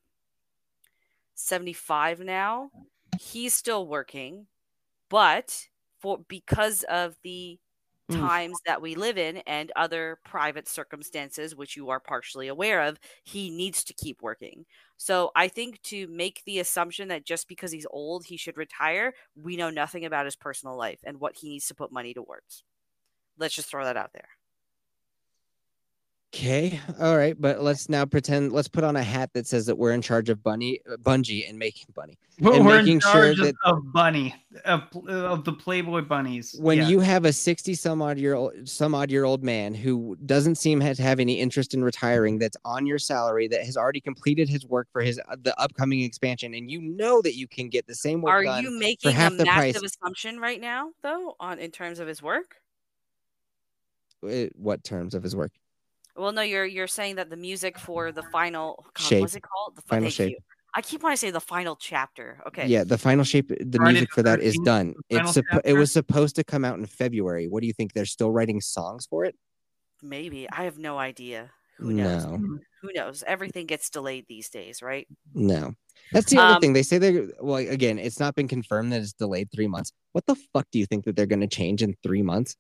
[1.35, 2.71] 75 now.
[3.21, 4.49] He's still working,
[5.09, 5.69] but
[6.01, 7.61] for because of the
[8.11, 8.29] Mm.
[8.29, 12.99] times that we live in and other private circumstances which you are partially aware of
[13.25, 14.65] he needs to keep working.
[14.97, 19.15] So i think to make the assumption that just because he's old he should retire
[19.37, 22.65] we know nothing about his personal life and what he needs to put money towards.
[23.39, 24.29] Let's just throw that out there
[26.35, 28.53] Okay, all right, but let's now pretend.
[28.53, 31.59] Let's put on a hat that says that we're in charge of Bunny, Bungie, and
[31.59, 32.19] making Bunny.
[32.39, 34.35] We're, and we're making in sure that- of, of Bunny
[34.67, 36.55] of, of the Playboy bunnies.
[36.61, 36.89] When Yeah.
[36.89, 40.57] you have a sixty some odd year old, some odd year old man who doesn't
[40.57, 44.51] seem to have any interest in retiring, that's on your salary, that has already completed
[44.51, 47.87] his work for his uh, the upcoming expansion, and you know that you can get
[47.87, 48.63] the same work are done.
[48.65, 49.93] you making a half the massive price.
[49.99, 52.57] assumption right now though on in terms of his work
[54.23, 55.53] Uh, what terms of his work?
[56.19, 59.21] Well no you're you're saying that the music for the final God, Shape.
[59.21, 60.31] what's it called the Final shape.
[60.33, 60.39] you.
[60.75, 63.93] i keep wanting to say the final chapter okay Yeah, the final shape, the Friday
[63.93, 64.95] music the for that is 13th, done.
[65.09, 67.47] It's suppo- it was supposed to come out in February.
[67.49, 67.93] What do you think?
[67.93, 69.35] They're still writing songs for it?
[70.01, 72.37] maybe i have no idea who knows No.
[72.83, 75.75] who knows everything gets delayed these days right No.
[76.13, 76.73] That's the other Um, thing.
[76.75, 79.91] They say they're well, again, it's not been confirmed that it's delayed three months.
[80.13, 82.55] What the fuck do you think that they're gonna change in three months?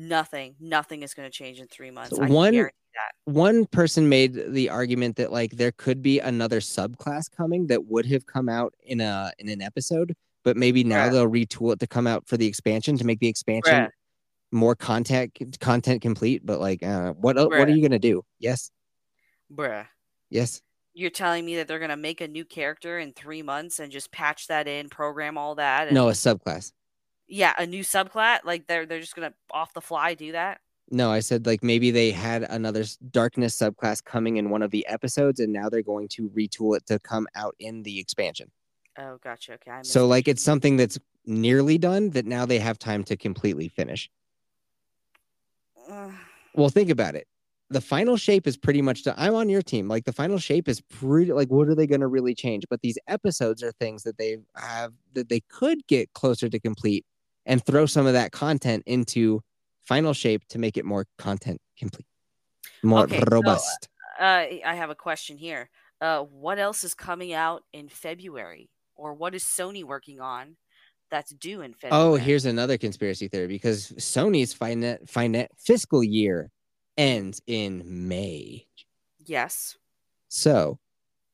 [0.00, 2.16] Nothing, nothing is going to change in three months.
[2.16, 3.12] So I one- that.
[3.24, 8.06] one person made the argument that like there could be another subclass coming that would
[8.06, 11.12] have come out in a in an episode, but maybe now Bruh.
[11.12, 13.90] they'll retool it to come out for the expansion to make the expansion Bruh.
[14.52, 16.44] more content content complete.
[16.46, 18.24] But like, uh, what el- what are you gonna do?
[18.38, 18.70] Yes,
[19.54, 19.86] Bruh.
[20.30, 20.62] yes.
[20.94, 23.92] You're telling me that they're going to make a new character in three months and
[23.92, 25.86] just patch that in, program all that?
[25.86, 26.72] And, No, a subclass.
[27.30, 28.40] Yeah, a new subclass.
[28.44, 30.60] Like they're they're just going to off the fly do that.
[30.90, 34.84] No, I said like maybe they had another darkness subclass coming in one of the
[34.88, 38.50] episodes, and now they're going to retool it to come out in the expansion.
[38.98, 39.54] Oh, gotcha.
[39.54, 39.70] Okay.
[39.70, 43.68] I So like it's something that's nearly done that now they have time to completely
[43.68, 44.10] finish.
[45.88, 46.12] Ugh.
[46.54, 47.28] Well, think about it.
[47.70, 49.14] The final shape is pretty much done.
[49.16, 49.86] I'm on your team.
[49.86, 52.64] Like the final shape is pretty like what are they going to really change?
[52.68, 57.06] But these episodes are things that they have that they could get closer to complete
[57.46, 59.40] and throw some of that content into
[59.84, 62.06] final shape to make it more content complete.
[62.82, 63.88] More Okay, so, robust.
[64.18, 64.22] uh,
[64.64, 65.68] I have a question here.
[66.00, 70.56] Uh, what else is coming out in February, or what is Sony working on
[71.10, 72.02] that's due in February?
[72.04, 76.50] Oh, here's another conspiracy theory because Sony's finan- finan- fiscal year
[76.96, 78.66] ends in May.
[79.26, 79.76] yes.
[80.28, 80.78] So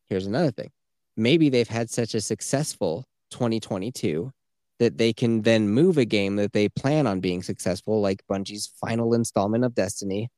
[0.07, 0.71] here's another thing.
[1.19, 4.33] Maybe they've had such a successful 2022
[4.79, 8.73] that they can then move a game that they plan on being successful, like Bungie's
[8.81, 10.29] final installment of Destiny.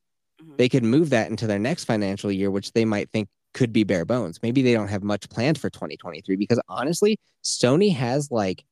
[0.42, 0.56] Mhm.
[0.56, 3.84] They could move that into their next financial year, which they might think could be
[3.84, 4.38] bare bones.
[4.42, 8.64] Maybe they don't have much planned for 2023 because honestly, Sony has like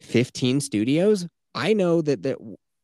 [0.00, 1.26] 15 studios.
[1.54, 2.38] I know that that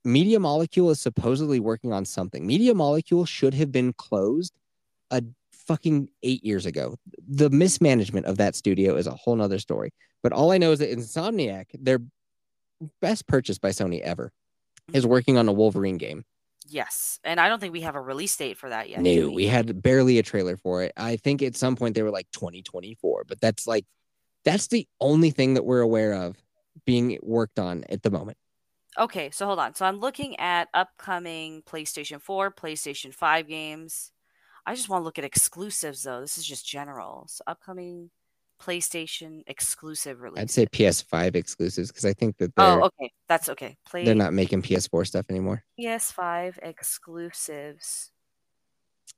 [0.04, 2.46] Media Molecule is supposedly working on something.
[2.46, 4.54] Media Molecule should have been closed
[5.10, 5.22] a
[5.52, 6.96] fucking eight years ago.
[7.26, 9.90] The mismanagement of that studio is a whole nother story.
[10.22, 12.00] But all I know is that Insomniac, their
[13.00, 14.32] best purchase by Sony ever,
[14.88, 14.96] mm-hmm.
[14.96, 16.24] is working on a Wolverine game.
[16.66, 19.00] Yes, and I don't think we have a release date for that yet.
[19.00, 20.92] No, we had barely a trailer for it.
[20.96, 23.86] I think at some point they were like 2024, but that's like
[24.44, 26.36] that's the only thing that we're aware of
[26.84, 28.36] being worked on at the moment.
[28.98, 29.74] Okay, so hold on.
[29.74, 34.10] So I'm looking at upcoming PlayStation 4, PlayStation 5 games.
[34.66, 36.20] I just want to look at exclusives though.
[36.20, 37.26] This is just general.
[37.28, 38.10] So upcoming
[38.60, 40.40] PlayStation exclusive release.
[40.40, 43.12] I'd say PS5 exclusives because I think that oh, they're Oh, okay.
[43.28, 43.76] That's okay.
[43.86, 45.64] Play they're not making PS4 stuff anymore.
[45.80, 48.10] PS5 exclusives.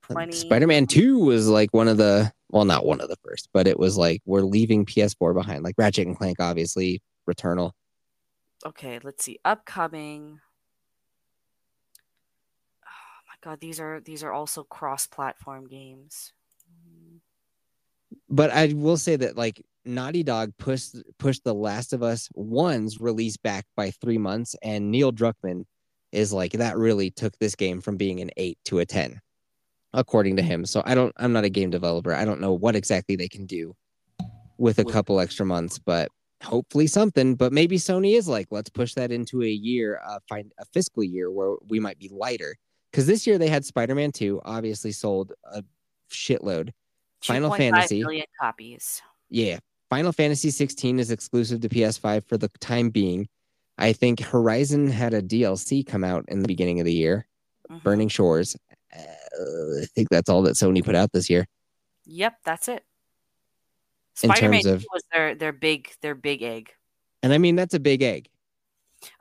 [0.03, 3.67] 20 Spider-Man 2 was like one of the well, not one of the first, but
[3.67, 5.63] it was like we're leaving PS4 behind.
[5.63, 7.71] Like Ratchet and Clank, obviously, Returnal.
[8.65, 9.39] Okay, let's see.
[9.45, 10.39] Upcoming.
[12.85, 16.33] Oh my god, these are these are also cross-platform games.
[18.29, 22.99] But I will say that like Naughty Dog pushed pushed The Last of Us one's
[22.99, 25.65] release back by three months, and Neil Druckmann
[26.11, 29.21] is like that really took this game from being an eight to a ten,
[29.93, 30.65] according to him.
[30.65, 32.13] So I don't I'm not a game developer.
[32.13, 33.75] I don't know what exactly they can do
[34.57, 36.09] with a couple extra months, but
[36.43, 37.35] hopefully something.
[37.35, 41.03] But maybe Sony is like, let's push that into a year, uh, find a fiscal
[41.03, 42.55] year where we might be lighter.
[42.91, 45.63] Because this year they had Spider-Man 2, obviously sold a
[46.11, 46.71] shitload.
[47.23, 47.99] Final Fantasy.
[48.01, 49.01] million copies.
[49.29, 49.59] Yeah.
[49.89, 53.27] Final Fantasy 16 is exclusive to PS5 for the time being.
[53.77, 57.27] I think Horizon had a DLC come out in the beginning of the year,
[57.69, 57.83] Mhm.
[57.83, 58.55] Burning Shores.
[58.93, 61.47] Uh, I think that's all that Sony put out this year.
[62.05, 62.83] Yep, that's it.
[64.23, 66.73] In Spider-Man terms of- 2 was their their big their big egg.
[67.23, 68.29] And I mean, that's a big egg.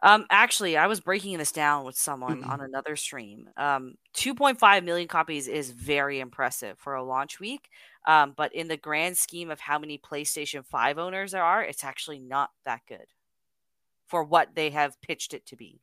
[0.03, 3.49] Um, actually, I was breaking this down with someone on another stream.
[3.57, 7.69] Um, 2.5 million copies is very impressive for a launch week.
[8.07, 11.85] Um, but in the grand scheme of how many PlayStation 5 owners there are, it's
[11.85, 13.07] actually not that good
[14.07, 15.81] for what they have pitched it to be.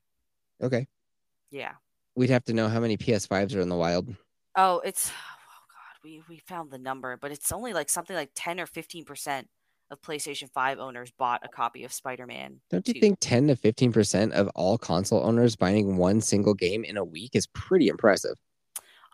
[0.61, 0.87] Okay.
[1.51, 1.73] Yeah.
[2.15, 4.13] We'd have to know how many PS5s are in the wild.
[4.55, 8.31] Oh, it's oh god, we we found the number, but it's only like something like
[8.35, 9.45] 10 or 15%
[9.89, 12.59] of PlayStation 5 owners bought a copy of Spider-Man.
[12.69, 12.99] Don't you 2.
[12.99, 17.31] think 10 to 15% of all console owners buying one single game in a week
[17.35, 18.35] is pretty impressive?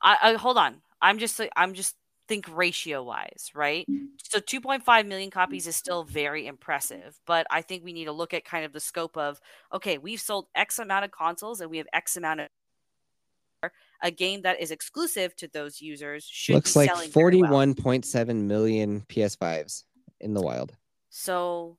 [0.02, 0.82] I, I hold on.
[1.02, 1.96] I'm just I'm just
[2.28, 3.86] think ratio wise, right?
[3.90, 4.08] Mm.
[4.24, 5.34] So 2.5 million mm.
[5.34, 8.74] copies is still very impressive, but I think we need to look at kind of
[8.74, 9.40] the scope of
[9.74, 12.48] okay, we've sold X amount of consoles and we have X amount of
[14.02, 17.52] a game that is exclusive to those users should Looks be like selling very well.
[17.52, 19.84] 41.7 million PS5s
[20.20, 20.76] in the wild.
[21.10, 21.78] So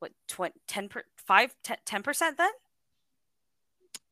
[0.00, 2.50] what 20, 10 per, 5 10 percent then?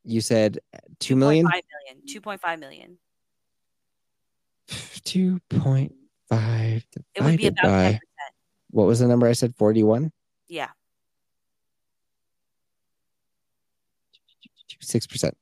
[0.04, 1.46] You said uh, 2 million?
[1.46, 2.38] 2.5 million.
[2.38, 2.98] 2.5 million.
[4.68, 6.82] 2.5
[7.14, 8.00] It would be about 10 by
[8.70, 9.54] what was the number I said?
[9.56, 10.12] 41?
[10.48, 10.68] Yeah.
[14.82, 15.32] 6%.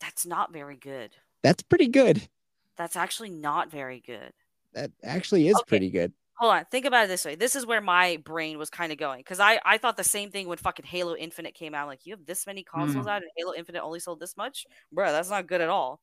[0.00, 1.12] That's not very good.
[1.42, 2.28] That's pretty good.
[2.76, 4.32] That's actually not very good.
[4.74, 5.68] That actually is Okay.
[5.68, 6.12] pretty good.
[6.38, 7.34] Hold on, think about it this way.
[7.34, 10.30] This is where my brain was kind of going because I I thought the same
[10.30, 11.88] thing when fucking Halo Infinite came out.
[11.88, 13.08] Like, you have this many consoles hmm.
[13.08, 15.12] out, and Halo Infinite only sold this much, bro.
[15.12, 15.98] That's not good at all.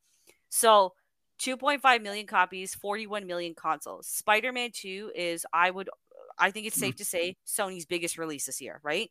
[0.49, 0.93] So,
[1.39, 4.07] 2.5 million copies, 41 million consoles.
[4.07, 5.89] Spider-Man 2 is, I would,
[6.37, 9.09] I think it's safe to say, Sony's biggest release this year, right?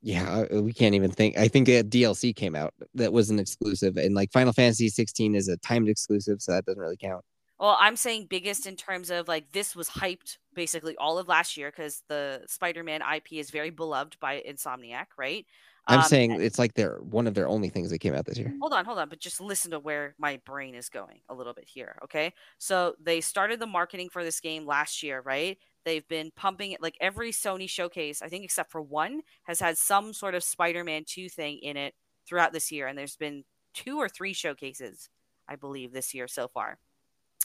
[0.00, 1.36] Yeah, uh, we can't even think.
[1.36, 5.34] I think a DLC came out that was an exclusive, and like Final Fantasy 16
[5.34, 7.24] is a timed exclusive, so that doesn't really count.
[7.58, 11.56] Well, I'm saying biggest in terms of like this was hyped basically all of last
[11.56, 15.44] year because the Spider-Man IP is very beloved by Insomniac, right?
[15.88, 18.36] I'm Um, saying it's like they're one of their only things that came out this
[18.38, 18.54] year.
[18.60, 21.54] hold on, hold on, but just listen to where my brain is going a little
[21.54, 22.32] bit here, okay?
[22.58, 25.58] So they started the marketing for this game last year, right?
[25.84, 29.78] They've been pumping it like every Sony showcase, I think except for one, has had
[29.78, 31.94] some sort of Spider-Man 2 thing in it
[32.26, 32.86] throughout this year.
[32.86, 35.08] And there's been two or three showcases,
[35.48, 36.78] I believe, this year so far.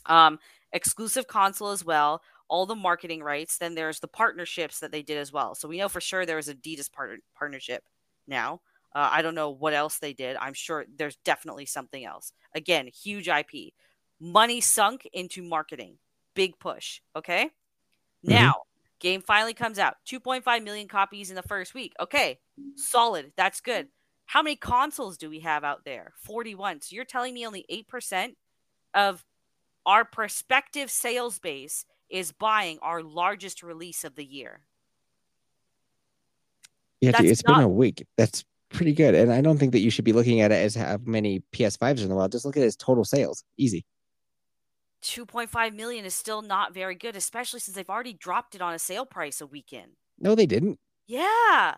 [0.06, 0.39] Um,
[0.73, 3.58] exclusive console as well, all the marketing rights.
[3.58, 5.56] Then there's the partnerships that they did as well.
[5.56, 7.86] So we know for sure there was Adidas part- partnership
[8.27, 8.62] now.
[8.95, 10.38] Uh, I don't know what else they did.
[10.39, 12.31] I'm sure there's definitely something else.
[12.53, 13.73] Again, huge IP.
[14.19, 15.97] Money sunk into marketing.
[16.36, 17.01] Big push.
[17.15, 17.49] Okay.
[18.21, 18.55] Now,
[18.99, 19.95] game finally comes out.
[20.07, 21.93] 2.5 million copies in the first week.
[21.99, 22.39] Okay.
[22.75, 23.33] Solid.
[23.36, 23.88] That's good.
[24.25, 26.13] How many consoles do we have out there?
[26.17, 26.81] 41.
[26.81, 28.36] So you're telling me only 8%
[28.93, 29.25] of
[29.86, 34.62] our prospective sales base is buying our largest release of the year.
[37.04, 38.06] Yeah, dude, it's been a week.
[38.18, 40.76] That's pretty good, and I don't think that you should be looking at it as
[40.76, 42.32] how many PS5s are in the world.
[42.32, 43.44] Just look at it as total sales.
[43.58, 43.86] Easy.
[45.04, 48.80] 2.5 million is still not very good, especially since they've already dropped it on a
[48.80, 49.92] sale price a weekend.
[50.18, 50.80] No, they didn't.
[51.08, 51.76] Yeah.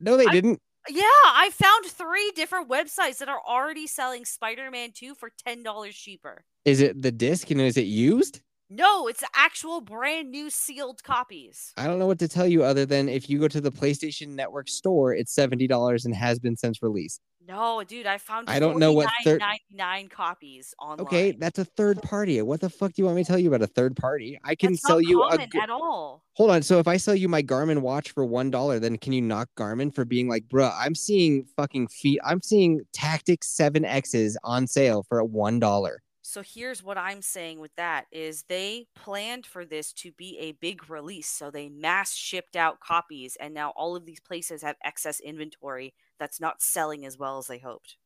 [0.00, 0.60] No, they I- didn't.
[0.86, 6.44] Yeah, I found three different websites that are already selling Spider-Man 2 for $10 cheaper.
[6.66, 8.42] Is it the disc and is it used?
[8.76, 11.72] No, it's actual brand new sealed copies.
[11.76, 14.30] I don't know what to tell you other than if you go to the PlayStation
[14.30, 17.20] Network store, it's seventy dollars and has been since release.
[17.46, 21.00] No, dude, I found I don't know what third- 49.99 copies online.
[21.00, 22.40] Okay, that's a third party.
[22.42, 24.40] What the fuck do you want me to tell you about a third party?
[24.42, 25.34] I can That's sell you a.
[25.34, 26.24] at all.
[26.32, 26.62] Hold on.
[26.62, 29.50] So if I sell you my Garmin watch for one dollar, then can you knock
[29.56, 32.18] Garmin for being like, bruh, I'm seeing fucking feet.
[32.24, 36.02] I'm seeing Tactix Seven X's on sale for one dollar.
[36.26, 40.52] So here's what I'm saying with that is they planned for this to be a
[40.52, 41.28] big release.
[41.28, 45.92] So they mass shipped out copies and now all of these places have excess inventory
[46.18, 47.96] that's not selling as well as they hoped.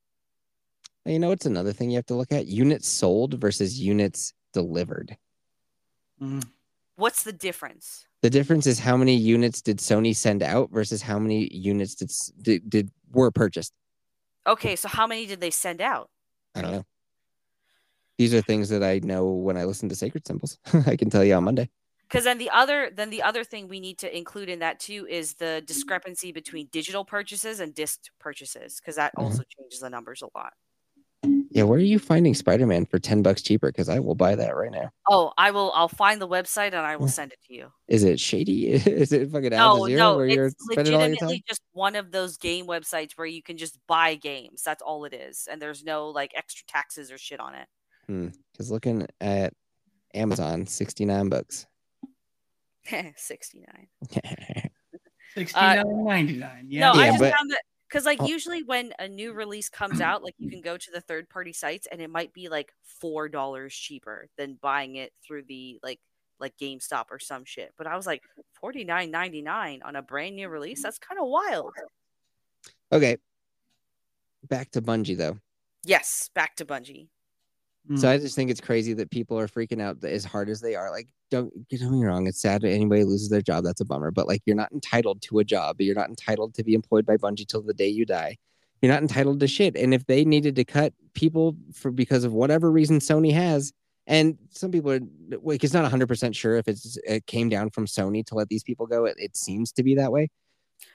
[1.05, 5.17] You know, it's another thing you have to look at: units sold versus units delivered.
[6.21, 6.45] Mm.
[6.97, 8.05] What's the difference?
[8.23, 12.13] The difference is how many units did Sony send out versus how many units did
[12.43, 13.73] did, did were purchased.
[14.45, 16.11] Okay, so how many did they send out?
[16.57, 16.85] I don't know.
[18.19, 20.59] These are things that I know when I listen to Sacred Symbols.
[20.87, 21.71] I can tell you on Monday.
[22.09, 25.07] Because then the other then the other thing we need to include in that too
[25.09, 29.23] is the discrepancy between digital purchases and disc purchases because that Mhm.
[29.25, 30.55] also changes the numbers a lot.
[31.51, 33.69] Yeah, where are you finding Spider Man for ten bucks cheaper?
[33.69, 34.91] Because I will buy that right now.
[35.09, 37.73] Oh, I will I'll find the website and I will send it to you.
[37.89, 38.69] Is it shady?
[38.73, 41.29] Is it fucking Al No, Jazeera no, where you're it's spending all your time?
[41.29, 44.63] legitimately just one of those game websites where you can just buy games.
[44.63, 47.69] That's all it is, and there's no like extra taxes or shit on it.
[48.09, 48.29] Hmm.
[48.53, 49.53] Because looking at
[50.15, 51.67] Amazon, sixty nine bucks.
[53.17, 53.89] Sixty nine.
[55.35, 56.67] Sixty nine ninety nine.
[56.71, 56.93] Yeah.
[56.93, 58.27] No, I just but- found that because like Oh.
[58.27, 61.53] usually when a new release comes out, like you can go to the third party
[61.53, 66.01] sites and it might be like four dollars cheaper than buying it through the like
[66.41, 67.73] like GameStop or some shit.
[67.77, 68.23] But I was like
[68.55, 70.83] forty nine ninety nine on a brand new release.
[70.83, 71.73] That's kind of wild.
[72.91, 73.19] okay.
[74.49, 75.39] Back to Bungie though.
[75.85, 77.09] Yes, back to Bungie.
[77.91, 77.99] Mm.
[77.99, 80.75] So I just think it's crazy that people are freaking out as hard as they
[80.75, 80.91] are.
[80.91, 82.27] Like, don't get me wrong.
[82.27, 83.65] It's sad that anybody loses their job.
[83.65, 84.11] That's a bummer.
[84.11, 85.81] But like, you're not entitled to a job.
[85.81, 88.37] You're not entitled to be employed by Bungie till the day you die.
[88.83, 89.77] You're not entitled to shit.
[89.77, 93.73] And if they needed to cut people for because of whatever reason Sony has,
[94.07, 95.01] and some people are
[95.43, 98.49] like, it's not 100 percent sure if it's it came down from Sony to let
[98.49, 99.05] these people go.
[99.05, 100.29] It, it seems to be that way.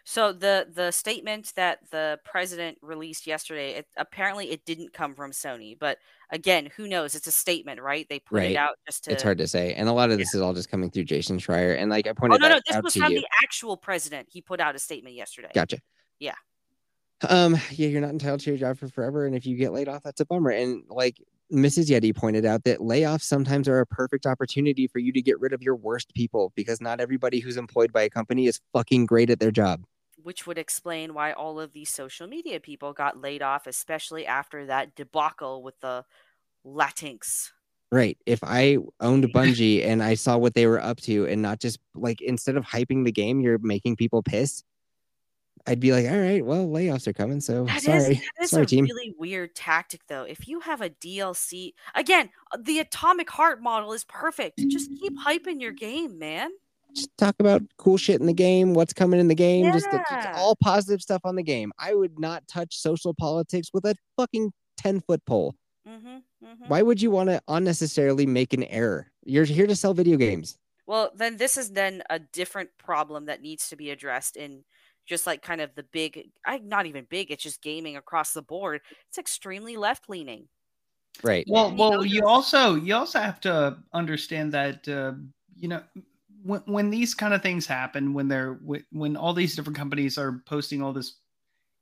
[0.05, 5.31] So the the statement that the president released yesterday, it, apparently it didn't come from
[5.31, 5.97] Sony, but
[6.31, 7.15] again, who knows?
[7.15, 8.05] It's a statement, right?
[8.09, 8.51] They put Right.
[8.51, 9.11] it out just to.
[9.11, 9.73] It's hard to say.
[9.73, 11.77] And a lot of this is all just coming through Jason Schreier.
[11.77, 13.19] And like I Oh pointed no, no, that this was from you.
[13.19, 14.27] the actual president.
[14.31, 15.51] He put out a statement yesterday.
[15.53, 15.79] Gotcha.
[16.19, 16.35] Yeah.
[17.29, 19.25] Um, yeah, you're not entitled to your job for forever.
[19.25, 20.49] And if you get laid off, that's a bummer.
[20.51, 21.17] And like
[21.53, 21.89] Mrs.
[21.89, 25.53] Yeti pointed out that layoffs sometimes are a perfect opportunity for you to get rid
[25.53, 29.29] of your worst people because not everybody who's employed by a company is fucking great
[29.29, 29.85] at their job.
[30.21, 34.65] which would explain why all of these social media people got laid off, especially after
[34.65, 36.05] that debacle with the
[36.65, 37.51] Latinx.
[37.91, 38.17] Right.
[38.25, 41.77] If I owned Bungie and I saw what they were up to and not just
[41.93, 44.65] like instead of hyping the game, you're making people pissed.
[45.65, 47.39] I'd be like, all right, well, layoffs are coming.
[47.39, 48.13] So That is sorry.
[48.37, 48.85] that is sorry, a team.
[48.85, 50.23] really weird tactic, though.
[50.23, 54.59] If you have a DLC, again, uh, the Atomic Heart model is perfect.
[54.67, 56.49] Just keep hyping your game, man.
[56.93, 60.03] Just talk about cool shit in the game, what's coming in the game, just, just
[60.11, 60.33] Yeah.
[60.37, 61.71] all positive stuff on the game.
[61.79, 65.55] I would not touch social politics with a fucking 10 foot pole.
[65.87, 66.07] Mm-hmm,
[66.45, 66.65] mm-hmm.
[66.67, 69.07] Why would you want to unnecessarily make an error?
[69.25, 70.57] You're here to sell video games.
[70.85, 74.63] Well, then this is then a different problem that needs to be addressed in
[75.05, 77.31] just like kind of the big, I not even big.
[77.31, 78.81] It's just gaming across the board.
[79.09, 80.47] It's extremely left leaning.
[81.21, 81.45] Right.
[81.47, 85.13] Well, you well, know, you also you also have to understand that uh,
[85.55, 85.81] you know
[86.43, 90.17] when when these kind of things happen, when they're when, when all these different companies
[90.17, 91.19] are posting all this,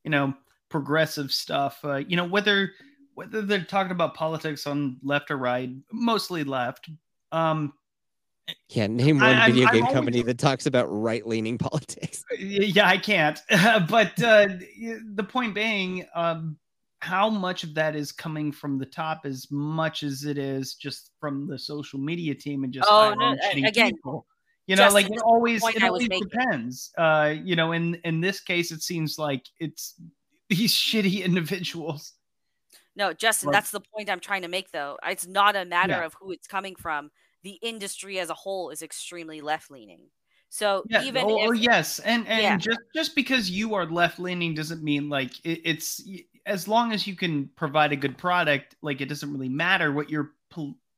[0.04, 0.34] you know,
[0.70, 2.72] progressive stuff, uh, you know, whether
[3.14, 6.90] whether they're talking about politics on left or right, mostly left.
[7.32, 7.74] Um,
[8.70, 11.58] Yeah, name I- one I'm- video I'm game always- company that talks about right leaning
[11.70, 12.24] politics.
[12.38, 13.40] yeah, I can't.
[13.50, 14.48] but uh,
[15.14, 16.58] the point being, um,
[17.00, 21.12] how much of that is coming from the top, as much as it is just
[21.20, 24.26] from the social media team and just Oh, no, hiring shitty again, people?
[24.68, 26.92] You know, like it always, it always depends.
[26.98, 29.96] Uh, you know, in in this case, it seems like it's
[30.50, 32.14] these shitty individuals.
[32.96, 34.98] No, Justin, Or- that's the point I'm trying to make, though.
[35.06, 36.06] It's not a matter Yeah.
[36.06, 37.10] of who it's coming from.
[37.44, 40.10] The industry as a whole is extremely left leaning.
[40.50, 42.58] So Yeah, even or, or if, yes, and and Yeah.
[42.60, 46.02] just just because you are left leaning doesn't mean like it, it's
[46.48, 50.10] as long as you can provide a good product, like it doesn't really matter what
[50.10, 50.34] your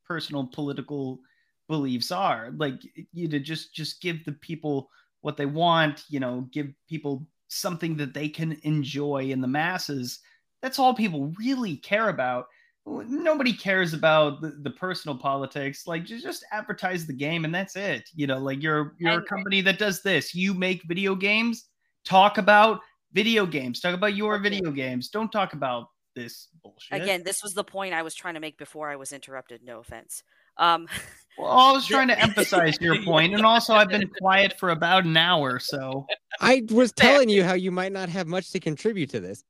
[0.05, 1.19] personal political
[1.67, 2.51] beliefs are.
[2.51, 2.81] Like
[3.11, 4.89] you to just just give the people
[5.19, 10.19] what they want, you know, give people something that they can enjoy in the masses.
[10.61, 12.47] That's all people really care about.
[12.85, 15.87] Nobody cares about the, the personal politics.
[15.87, 18.09] Like just, just advertise the game and that's it.
[18.13, 20.35] You know, like you're you're a company that does this.
[20.35, 21.65] You make video games.
[22.05, 22.81] Talk about
[23.13, 23.79] video games.
[23.79, 24.49] Talk about your Okay.
[24.49, 25.09] video games.
[25.09, 27.01] Don't talk about this bullshit.
[27.01, 29.63] again, this was the point I was trying to make before I was interrupted.
[29.63, 30.23] No offense.
[30.57, 30.87] Um,
[31.35, 35.03] Well, I was trying to emphasize your point, and also I've been quiet for about
[35.03, 36.05] an hour, so
[36.39, 39.43] I was telling you how you might not have much to contribute to this.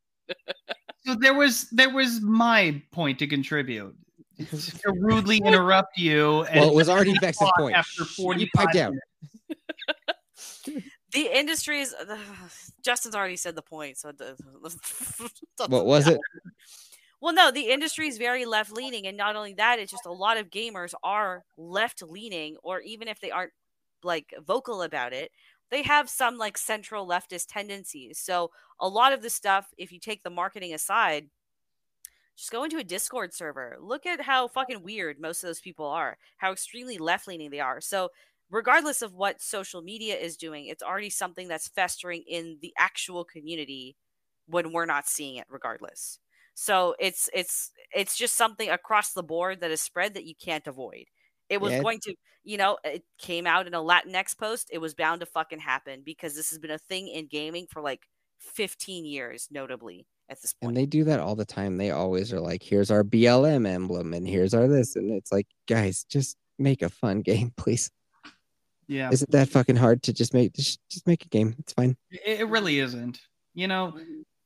[1.05, 3.95] So there was there was my point to contribute.
[4.49, 6.43] To rudely interrupt you.
[6.45, 7.75] And Well, it was already Vex's talk point.
[7.75, 8.99] after Shh, 45 you pipe down.
[11.11, 11.95] the industry is.
[12.83, 14.09] Justin's already said the point, so.
[14.09, 14.19] it
[15.67, 16.19] What was it?
[17.21, 20.11] Well, no, the industry is very left leaning, and not only that, it's just a
[20.11, 23.53] lot of gamers are left leaning, or even if they aren't
[24.03, 25.31] like vocal about it,
[25.73, 28.19] they have some like central leftist tendencies.
[28.19, 31.29] So a lot of the stuff, if you take the marketing aside,
[32.37, 33.77] just go into a Discord server.
[33.81, 37.59] Look at how fucking weird most of those people are, how extremely left leaning they
[37.59, 37.81] are.
[37.81, 38.09] So
[38.51, 43.23] regardless of what social media is doing, it's already something that's festering in the actual
[43.25, 43.95] community
[44.45, 46.19] when we're not seeing it regardless.
[46.53, 50.67] So it's it's it's just something across the board that is spread that you can't
[50.67, 51.05] avoid.
[51.49, 51.81] It was Yeah.
[51.81, 54.69] going to, you know, it came out in a Latinx post.
[54.71, 57.81] It was bound to fucking happen because this has been a thing in gaming for
[57.81, 58.01] like
[58.39, 60.69] 15 years, notably at this point.
[60.69, 61.77] And they do that all the time.
[61.77, 64.95] They always are like, here's our BLM emblem and here's our this.
[64.95, 67.91] And it's like, guys, just make a fun game, please.
[68.87, 71.55] Yeah, Is it that fucking hard to just make just, just make a game?
[71.59, 71.95] It's fine.
[72.11, 73.19] it, it really isn't.
[73.53, 73.97] You know,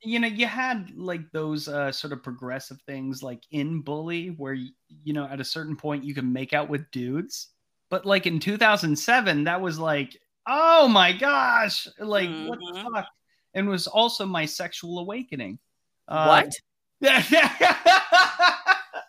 [0.04, 4.54] you know, you had like those uh, sort of progressive things like in Bully, where
[4.54, 7.50] you know at a certain point you can make out with dudes,
[7.90, 10.16] but like in 2007, that was like,
[10.48, 12.94] oh my gosh, like what the Mhm.
[12.94, 13.08] fuck?
[13.54, 15.60] And was also my sexual awakening.
[16.08, 16.54] Uh, what?
[17.00, 17.22] Yeah.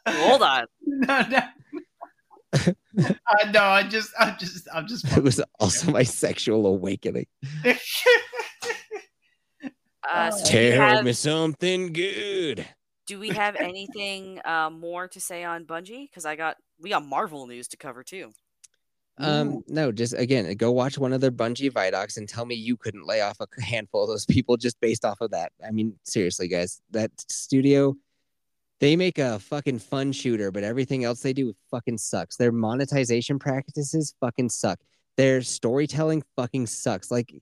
[0.07, 0.67] Hold on.
[0.87, 1.39] no, no.
[2.99, 5.05] uh, no, I just, I just, I'm just.
[5.17, 7.27] It was also my sexual awakening.
[10.11, 12.67] Uh, so Tell have, me something good.
[13.07, 16.09] do we have anything uh, more to say on Bungie?
[16.09, 18.31] Because I got we got Marvel news to cover too.
[19.21, 22.77] Um, no, just again, go watch one of their Bungie Vidocs and tell me you
[22.77, 25.53] couldn't lay off a handful of those people just based off of that.
[25.67, 27.97] I mean, seriously, guys, that studio,
[28.81, 32.37] they make a fucking fun shooter, but everything else they do fucking sucks.
[32.37, 34.79] Their monetization practices fucking suck.
[35.17, 37.11] Their storytelling fucking sucks.
[37.11, 37.35] Like,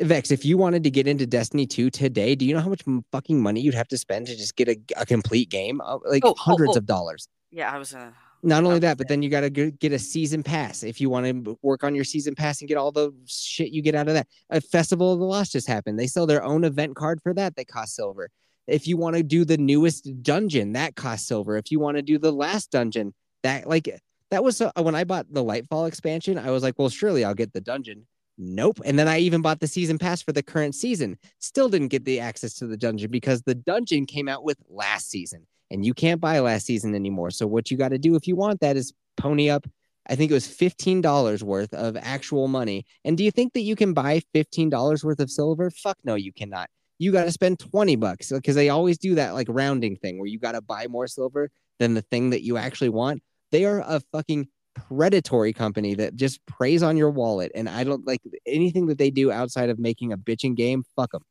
[0.00, 2.82] Vex, if you wanted to get into Destiny 2 today, do you know how much
[3.12, 5.80] fucking money you'd have to spend to just get a, a complete game?
[5.80, 6.78] Uh, Like Oh, oh, hundreds oh.
[6.78, 7.28] of dollars.
[7.50, 10.42] Yeah, I was gonna Not only that, but then you got to get a season
[10.42, 13.70] pass if you want to work on your season pass and get all the shit
[13.70, 14.26] you get out of that.
[14.50, 15.98] A Festival of the Lost just happened.
[15.98, 17.54] They sell their own event card for that.
[17.54, 18.30] They cost silver.
[18.66, 21.56] If you want to do the newest dungeon, that costs silver.
[21.56, 23.14] If you want to do the last dungeon,
[23.44, 23.88] that like
[24.30, 26.36] that was uh, when I bought the Lightfall expansion.
[26.38, 28.06] I was like, well, surely I'll get the dungeon.
[28.36, 28.80] Nope.
[28.84, 31.18] And then I even bought the season pass for the current season.
[31.38, 35.08] Still didn't get the access to the dungeon because the dungeon came out with last
[35.08, 37.30] season and you can't buy last season anymore.
[37.30, 39.66] So what you got to do if you want that is pony up.
[40.06, 42.84] I think it was fifteen dollars worth of actual money.
[43.04, 45.70] And do you think that you can buy fifteen dollars worth of silver?
[45.70, 46.68] Fuck no, you cannot.
[46.98, 50.28] You got to spend twenty bucks because they always do that like rounding thing where
[50.28, 53.22] you got to buy more silver than the thing that you actually want.
[53.50, 57.52] They are a fucking predatory company that just preys on your wallet.
[57.54, 60.84] And I don't like anything that they do outside of making a bitching game.
[60.96, 61.22] Fuck them.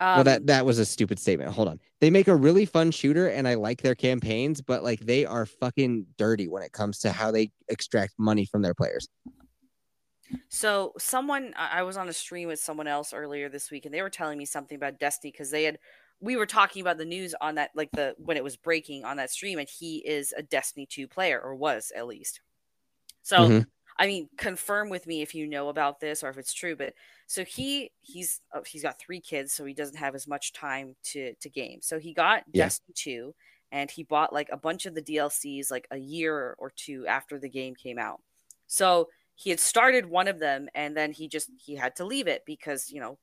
[0.00, 1.52] Um, well, that um, that was a stupid statement.
[1.52, 1.78] Hold on.
[2.00, 5.46] They make a really fun shooter, and I like their campaigns, but like they are
[5.46, 9.08] fucking dirty when it comes to how they extract money from their players.
[10.48, 14.02] So, someone I was on a stream with someone else earlier this week, and they
[14.02, 15.78] were telling me something about Destiny because they had
[16.20, 19.18] we were talking about the news on that, like the when it was breaking on
[19.18, 22.40] that stream, and he is a Destiny two player or was at least.
[23.22, 23.38] So.
[23.38, 23.60] Mm-hmm.
[23.98, 26.74] I mean, confirm with me if you know about this or if it's true.
[26.74, 26.94] But
[27.26, 30.96] so he he's oh, he's got three kids, so he doesn't have as much time
[31.04, 31.78] to to game.
[31.82, 32.64] So he got yeah.
[32.64, 33.34] Destiny two,
[33.70, 37.38] and he bought like a bunch of the DLCs like a year or two after
[37.38, 38.20] the game came out.
[38.66, 42.26] So he had started one of them, and then he just he had to leave
[42.26, 43.18] it because you know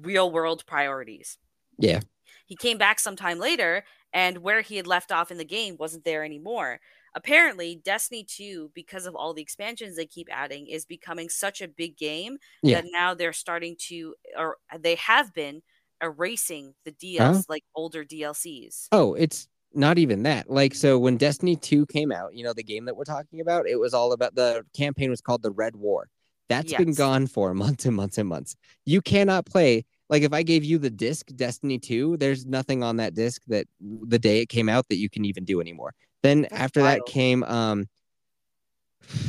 [0.00, 1.38] real world priorities.
[1.78, 2.00] Yeah.
[2.46, 6.04] He came back sometime later, and where he had left off in the game wasn't
[6.04, 6.80] there anymore
[7.14, 11.68] apparently Destiny 2 because of all the expansions they keep adding is becoming such a
[11.68, 12.80] big game yeah.
[12.80, 15.62] that now they're starting to or uh, they have been
[16.02, 17.42] erasing the DLCs huh?
[17.48, 18.88] like older DLCs.
[18.92, 20.50] Oh, it's not even that.
[20.50, 23.68] Like so when Destiny 2 came out, you know the game that we're talking about,
[23.68, 26.08] it was all about the campaign was called the Red War.
[26.48, 26.78] That's yes.
[26.78, 28.56] been gone for months and months and months.
[28.84, 32.96] You cannot play like if I gave you the disc Destiny 2, there's nothing on
[32.96, 35.94] that disc that the day it came out that you can even do anymore.
[36.22, 37.00] Then That's after wild.
[37.00, 37.88] that came um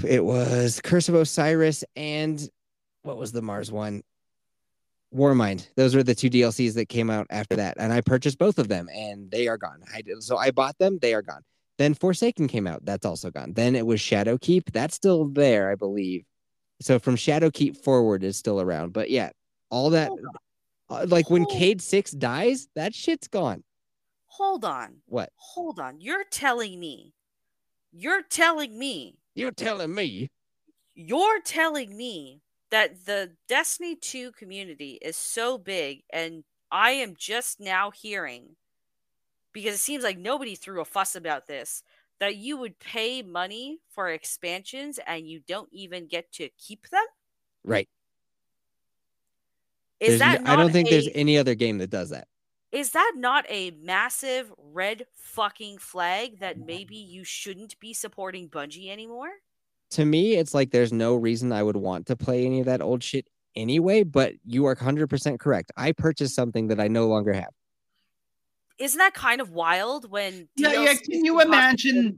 [0.05, 2.47] it was Curse of Osiris and
[3.03, 4.03] what was the Mars one?
[5.13, 5.67] Warmind.
[5.75, 7.75] Those were the two DLCs that came out after that.
[7.77, 9.81] And I purchased both of them and they are gone.
[9.93, 11.41] I did, so I bought them, they are gone.
[11.77, 13.53] Then Forsaken came out, that's also gone.
[13.53, 16.23] Then it was Shadowkeep, that's still there, I believe.
[16.79, 18.93] So from Shadowkeep forward is still around.
[18.93, 19.31] But yeah,
[19.69, 20.11] all that
[20.89, 23.63] uh, like when Cayde 6 dies, that shit's gone.
[24.35, 25.01] Hold on.
[25.07, 25.29] What?
[25.35, 25.99] Hold on.
[25.99, 27.13] You're telling me.
[27.91, 29.17] You're telling me.
[29.35, 30.29] You're telling me.
[30.95, 37.59] You're telling me that the Destiny 2 community is so big and I am just
[37.59, 38.55] now hearing
[39.51, 41.83] because it seems like nobody threw a fuss about this
[42.21, 47.03] that you would pay money for expansions and you don't even get to keep them?
[47.65, 47.89] Right.
[49.99, 52.29] Is there's that I don't think a, there's any other game that does that
[52.71, 58.89] is that not a massive red fucking flag that maybe you shouldn't be supporting Bungie
[58.89, 59.29] anymore?
[59.91, 62.81] To me, it's like there's no reason I would want to play any of that
[62.81, 65.71] old shit anyway, but you are 100% correct.
[65.75, 67.49] I purchased something that I no longer have.
[68.79, 72.15] Isn't that kind of wild when Yeah, DLC yeah, can you imagine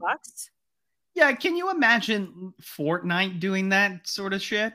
[1.14, 4.72] Yeah, can you imagine Fortnite doing that sort of shit?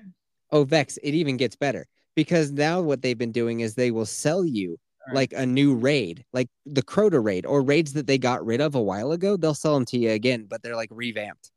[0.52, 4.06] Oh, Vex, it even gets better because now what they've been doing is they will
[4.06, 4.78] sell you
[5.10, 5.16] right.
[5.16, 8.76] like a new raid, like the Crota raid or raids that they got rid of
[8.76, 9.38] a while ago.
[9.38, 11.52] They'll sell them to you again, but they're like revamped.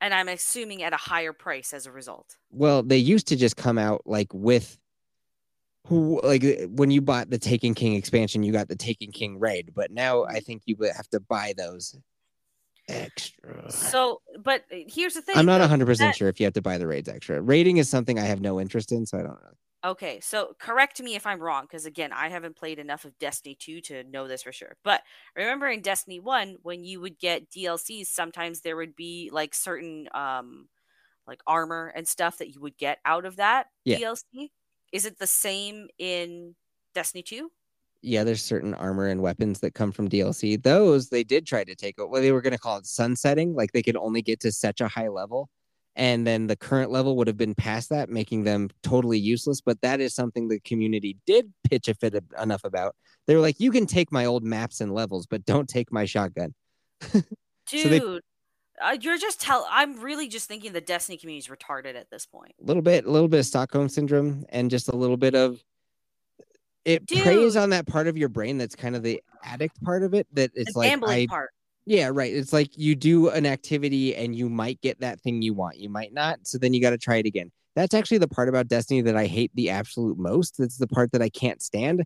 [0.00, 2.36] And I'm assuming at a higher price as a result.
[2.50, 4.78] Well, they used to just come out like with
[5.86, 9.38] who like uh, when you bought the Taken King expansion, you got the Taken King
[9.38, 11.96] raid, but now I think you have to buy those
[12.88, 13.70] extra.
[13.70, 15.36] So, but uh, here's the thing.
[15.36, 16.16] I'm not 100% that...
[16.16, 17.40] sure if you have to buy the raids extra.
[17.40, 19.56] Raiding is something I have no interest in, so I don't know.
[19.86, 23.54] Okay, so correct me if I'm wrong, because again, I haven't played enough of Destiny
[23.54, 24.76] 2 to know this for sure.
[24.82, 25.02] But
[25.36, 30.08] remember in Destiny 1, when you would get DLCs, sometimes there would be like certain
[30.12, 30.68] um
[31.26, 33.98] like armor and stuff that you would get out of that yeah.
[33.98, 34.52] DLC.
[34.92, 36.56] Is it the same in
[36.94, 37.50] Destiny 2?
[38.02, 40.56] Yeah, there's certain armor and weapons that come from DLC.
[40.56, 43.72] Those they did try to take well, they were going to call it sunsetting, like
[43.72, 45.48] they could only get to such a high level
[45.96, 49.60] and then the current level would have been past that, making them totally useless.
[49.60, 52.94] But that is something the community did pitch a fit enough about.
[53.26, 56.04] They were like, "You can take my old maps and levels, but don't take my
[56.04, 56.54] shotgun."
[57.12, 57.24] Dude,
[57.66, 58.20] so they,
[58.80, 59.66] uh, you're just tell.
[59.70, 62.54] I'm really just thinking the Destiny community is retarded at this point.
[62.62, 65.62] A little bit, a little bit of Stockholm syndrome, and just a little bit of
[66.84, 67.22] it Dude.
[67.22, 70.26] preys on that part of your brain that's kind of the addict part of it.
[70.34, 71.50] That it's the like I, part.
[71.86, 72.34] Yeah, right.
[72.34, 75.78] It's like you do an activity and you might get that thing you want.
[75.78, 76.40] You might not.
[76.42, 77.52] So then you got to try it again.
[77.76, 80.58] That's actually the part about Destiny that I hate the absolute most.
[80.58, 82.02] It's the part that I can't stand.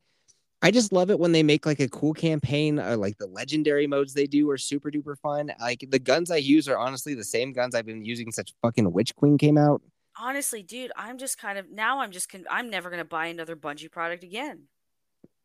[0.63, 3.87] I just love it when they make like a cool campaign or like the legendary
[3.87, 5.51] modes they do are super duper fun.
[5.59, 8.93] Like the guns I use are honestly the same guns I've been using since fucking
[8.93, 9.81] Witch Queen came out.
[10.21, 13.27] Honestly, dude, I'm just kind of now I'm just con- I'm never going to buy
[13.27, 14.65] another Bungie product again.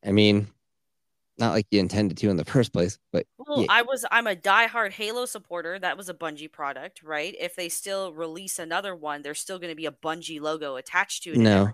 [0.05, 0.47] I mean,
[1.37, 3.67] not like you intended to in the first place, but Well, yeah.
[3.69, 5.77] I was I'm a diehard Halo supporter.
[5.79, 7.35] That was a Bungie product, right?
[7.39, 11.23] If they still release another one, there's still going to be a Bungie logo attached
[11.23, 11.37] to it.
[11.37, 11.71] no,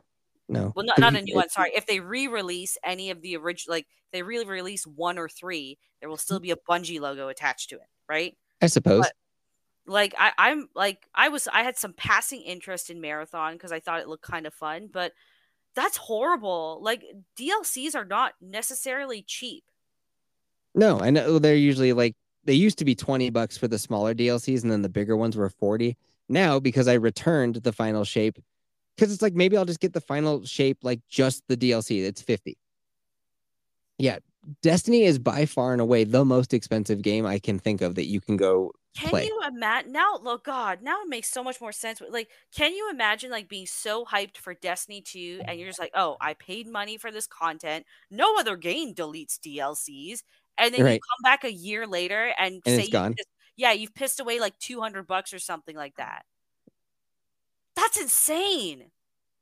[0.49, 0.73] no.
[0.75, 1.49] Well, not, not a new one.
[1.49, 1.71] Sorry.
[1.75, 6.17] If they re-release any of the original, like they re-release one or three, there will
[6.17, 8.35] still be a Bungie logo attached to it, right?
[8.61, 9.01] I suppose.
[9.01, 9.13] But-
[9.87, 13.79] Like I, I'm like I was I had some passing interest in Marathon because I
[13.79, 15.11] thought it looked kind of fun, but
[15.75, 16.79] that's horrible.
[16.81, 17.03] Like
[17.37, 19.63] DLCs are not necessarily cheap.
[20.73, 24.13] No, I know they're usually like they used to be 20 bucks for the smaller
[24.13, 25.97] DLCs and then the bigger ones were 40.
[26.29, 28.39] Now, because I returned the final shape,
[28.95, 32.03] because it's like maybe I'll just get the final shape like just the DLC.
[32.03, 32.57] It's 50.
[33.97, 34.19] Yeah.
[34.61, 38.07] Destiny is by far and away the most expensive game I can think of that
[38.07, 39.25] you can go Can play.
[39.25, 40.17] you imagine now?
[40.21, 42.01] Look, God, now it makes so much more sense.
[42.09, 45.91] Like, can you imagine like being so hyped for Destiny 2 and you're just like,
[45.95, 47.85] oh, I paid money for this content.
[48.09, 50.23] No other game deletes DLCs.
[50.57, 53.13] And then you come back a year later and, And say gone.
[53.15, 56.25] pissed- yeah, you've pissed away like 200 bucks or something like that.
[57.75, 58.91] That's insane.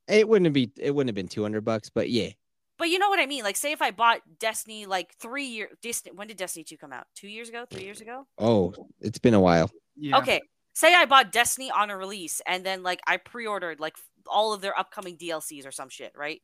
[0.08, 2.32] It wouldn't be it wouldn't have been 200 bucks, but yeah.
[2.80, 3.44] But you know what I mean?
[3.44, 6.94] Like, say if I bought Destiny like three years, Destiny, when did Destiny 2 come
[6.94, 7.06] out?
[7.14, 7.66] Two years ago?
[7.70, 8.26] Three years ago?
[8.38, 9.70] Oh, it's been a while.
[9.98, 10.18] Yeah.
[10.20, 10.42] Okay.
[10.74, 14.62] Say I bought Destiny on a release and then like I pre-ordered like all of
[14.62, 16.42] their upcoming DLCs or some shit, right?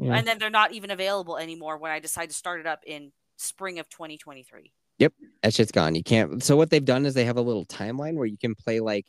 [0.00, 0.16] Yeah.
[0.16, 3.12] And then they're not even available anymore when I decide to start it up in
[3.36, 4.72] spring of 2023.
[4.98, 5.12] Yep.
[5.44, 5.94] that shit's gone.
[5.94, 6.42] You can't.
[6.42, 9.06] So what they've done is they have a little timeline where you can play like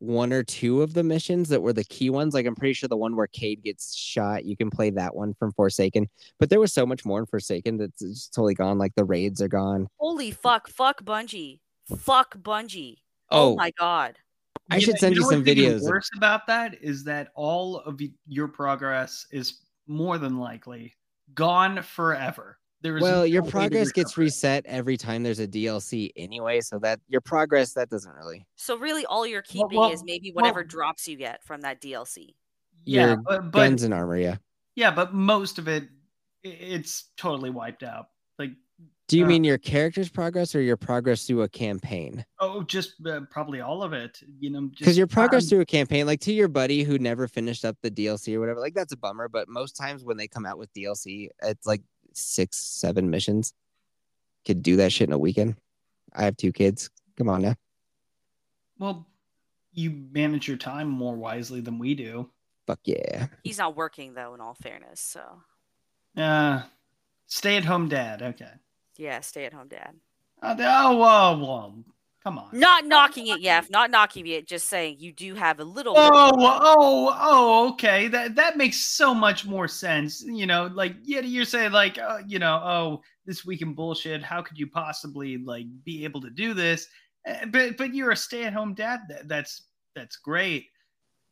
[0.00, 2.34] one or two of the missions that were the key ones.
[2.34, 5.34] Like I'm pretty sure the one where Cayde gets shot, you can play that one
[5.34, 6.08] from Forsaken.
[6.38, 8.78] But there was so much more in Forsaken that's just totally gone.
[8.78, 9.88] Like the raids are gone.
[9.98, 11.60] Holy fuck, fuck Bungie.
[11.98, 12.98] Fuck Bungie.
[13.30, 14.18] Oh, Oh, my god.
[14.70, 15.76] I should know- send you know some videos.
[15.76, 20.94] of- Worse about that is that all of your progress is more than likely
[21.34, 22.57] gone forever.
[22.80, 26.60] There is well, your no way progress gets reset every time there's a DLC anyway.
[26.60, 28.46] So that your progress that doesn't really.
[28.56, 31.80] So really all you're keeping well- is maybe whatever well- drops you get from that
[31.80, 32.34] DLC.
[32.84, 34.36] Yeah, your but, but Guns and armor, yeah.
[34.76, 35.88] yeah, but most of it,
[36.44, 38.06] it's totally wiped out.
[38.38, 38.52] Like,
[39.08, 42.24] Do you Uh, mean your character's progress or your progress through a campaign?
[42.38, 44.20] oh, just uh, probably all of it.
[44.38, 47.26] You know, because your progress um, through a campaign like to your buddy who never
[47.26, 50.28] finished up the dlc or whatever like that's a bummer but most times when they
[50.28, 53.52] come out with dlc it's like six seven missions
[54.46, 55.56] could do that shit in a weekend
[56.14, 57.54] i have two kids come on now
[58.78, 59.06] Well,
[59.72, 62.30] you manage your time more wisely than we do.
[62.66, 65.00] fuck yeah He's not working though in all fairness.
[65.00, 65.22] So,
[66.16, 66.62] Uh,
[67.26, 68.22] stay at home dad.
[68.22, 68.50] Okay.
[68.96, 69.94] yeah, stay at home dad.
[70.42, 71.84] Oh, the- oh, whoa, whoa.
[72.24, 72.48] Come on.
[72.52, 73.70] Not knocking it, Yef.
[73.70, 74.48] Not knocking it.
[74.48, 75.94] Just saying you do have a little.
[75.96, 78.08] Oh, oh, oh, okay.
[78.08, 80.22] That that makes so much more sense.
[80.22, 84.22] You know, like yeah, you're saying like, uh, you know, oh, this week in bullshit.
[84.22, 86.88] How could you possibly like be able to do this?
[87.26, 89.00] Uh, But but you're a stay-at-home dad.
[89.08, 89.62] That, that's
[89.94, 90.66] that's great.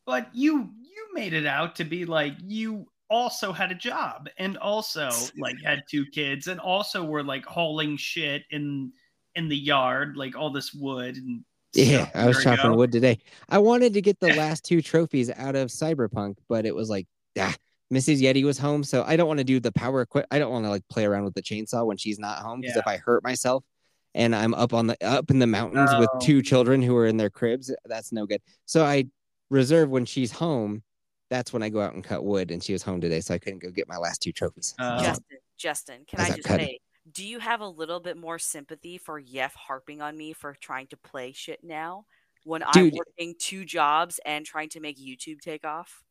[0.06, 4.56] But you you made it out to be like you also had a job and
[4.58, 8.92] also like had two kids and also were like hauling shit in
[9.36, 12.62] in the yard, like all this wood and yeah i was year ago.
[12.62, 13.18] chopping wood today
[13.50, 17.06] i wanted to get the last two trophies out of cyberpunk but it was like
[17.38, 17.54] ah,
[17.92, 20.50] mrs yeti was home so i don't want to do the power equip i don't
[20.50, 22.80] want to like play around with the chainsaw when she's not home because Yeah.
[22.80, 23.62] if i hurt myself
[24.14, 26.18] and i'm up on the up in the mountains with Oh.
[26.20, 29.04] two children who are in their cribs that's no good so i
[29.50, 30.82] reserve when she's home
[31.28, 33.38] that's when i go out and cut wood and she was home today so i
[33.38, 36.66] couldn't go get my last two trophies Uh, Justin, Justin, can As I just cutting.
[36.66, 36.78] say,
[37.16, 40.86] do you have a little bit more sympathy for Yef harping on me for trying
[40.88, 42.04] to play shit now
[42.44, 46.04] when I'm working two jobs and trying to make YouTube take off?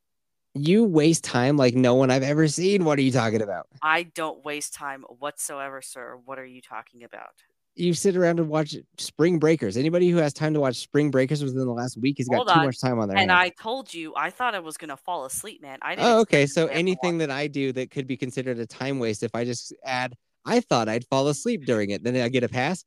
[0.58, 4.04] you waste time like no one i've ever seen what are you talking about I
[4.04, 6.18] don't waste time whatsoever, sir.
[6.24, 7.34] What are you talking about?
[7.76, 11.44] you sit around and watch spring breakers anybody who has time to watch spring breakers
[11.44, 13.62] within the last week has got Hold too much time on their And hands I
[13.62, 15.78] told you, I thought I was gonna fall asleep, man.
[15.82, 16.08] I didn't.
[16.08, 16.46] Oh, okay.
[16.46, 19.24] So stay up and anything that I do that could be considered a time waste,
[19.24, 20.16] if I just add,
[20.46, 22.84] I thought I'd fall asleep during it, then I get a pass.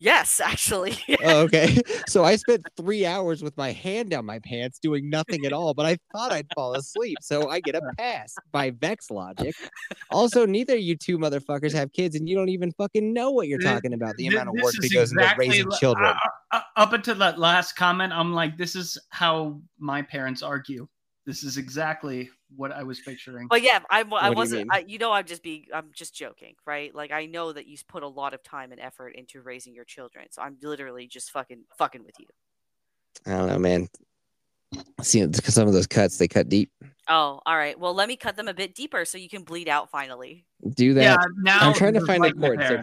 [0.00, 0.96] Yes, actually.
[1.24, 1.76] Oh, okay.
[2.06, 5.74] So I spent three hours with my hand down my pants doing nothing at all,
[5.74, 7.18] but I thought I'd fall asleep.
[7.20, 9.56] So I get a pass by Vex logic.
[10.10, 13.48] Also, neither of you two motherfuckers have kids and you don't even fucking know what
[13.48, 14.16] you're Th- talking about.
[14.16, 16.06] The Th- amount of work that goes exactly into raising children.
[16.06, 20.86] uh, uh, up until that last comment, I'm like, this is how my parents argue.
[21.26, 23.46] This is exactly what I was picturing.
[23.48, 24.60] But yeah, I, I What do you wasn't.
[24.60, 24.68] mean?
[24.72, 25.66] I, you know, I'm just being.
[25.72, 26.94] I'm just joking, right?
[26.94, 29.84] Like I know that you put a lot of time and effort into raising your
[29.84, 32.26] children, so I'm literally just fucking fucking with you.
[33.26, 33.88] I don't know, man.
[35.00, 36.70] See, some of those cuts, they cut deep.
[37.08, 37.78] Oh, all right.
[37.78, 40.44] Well, let me cut them a bit deeper so you can bleed out finally.
[40.74, 41.02] Do that.
[41.02, 42.60] yeah, now I'm trying to find a right cord.
[42.60, 42.82] So there.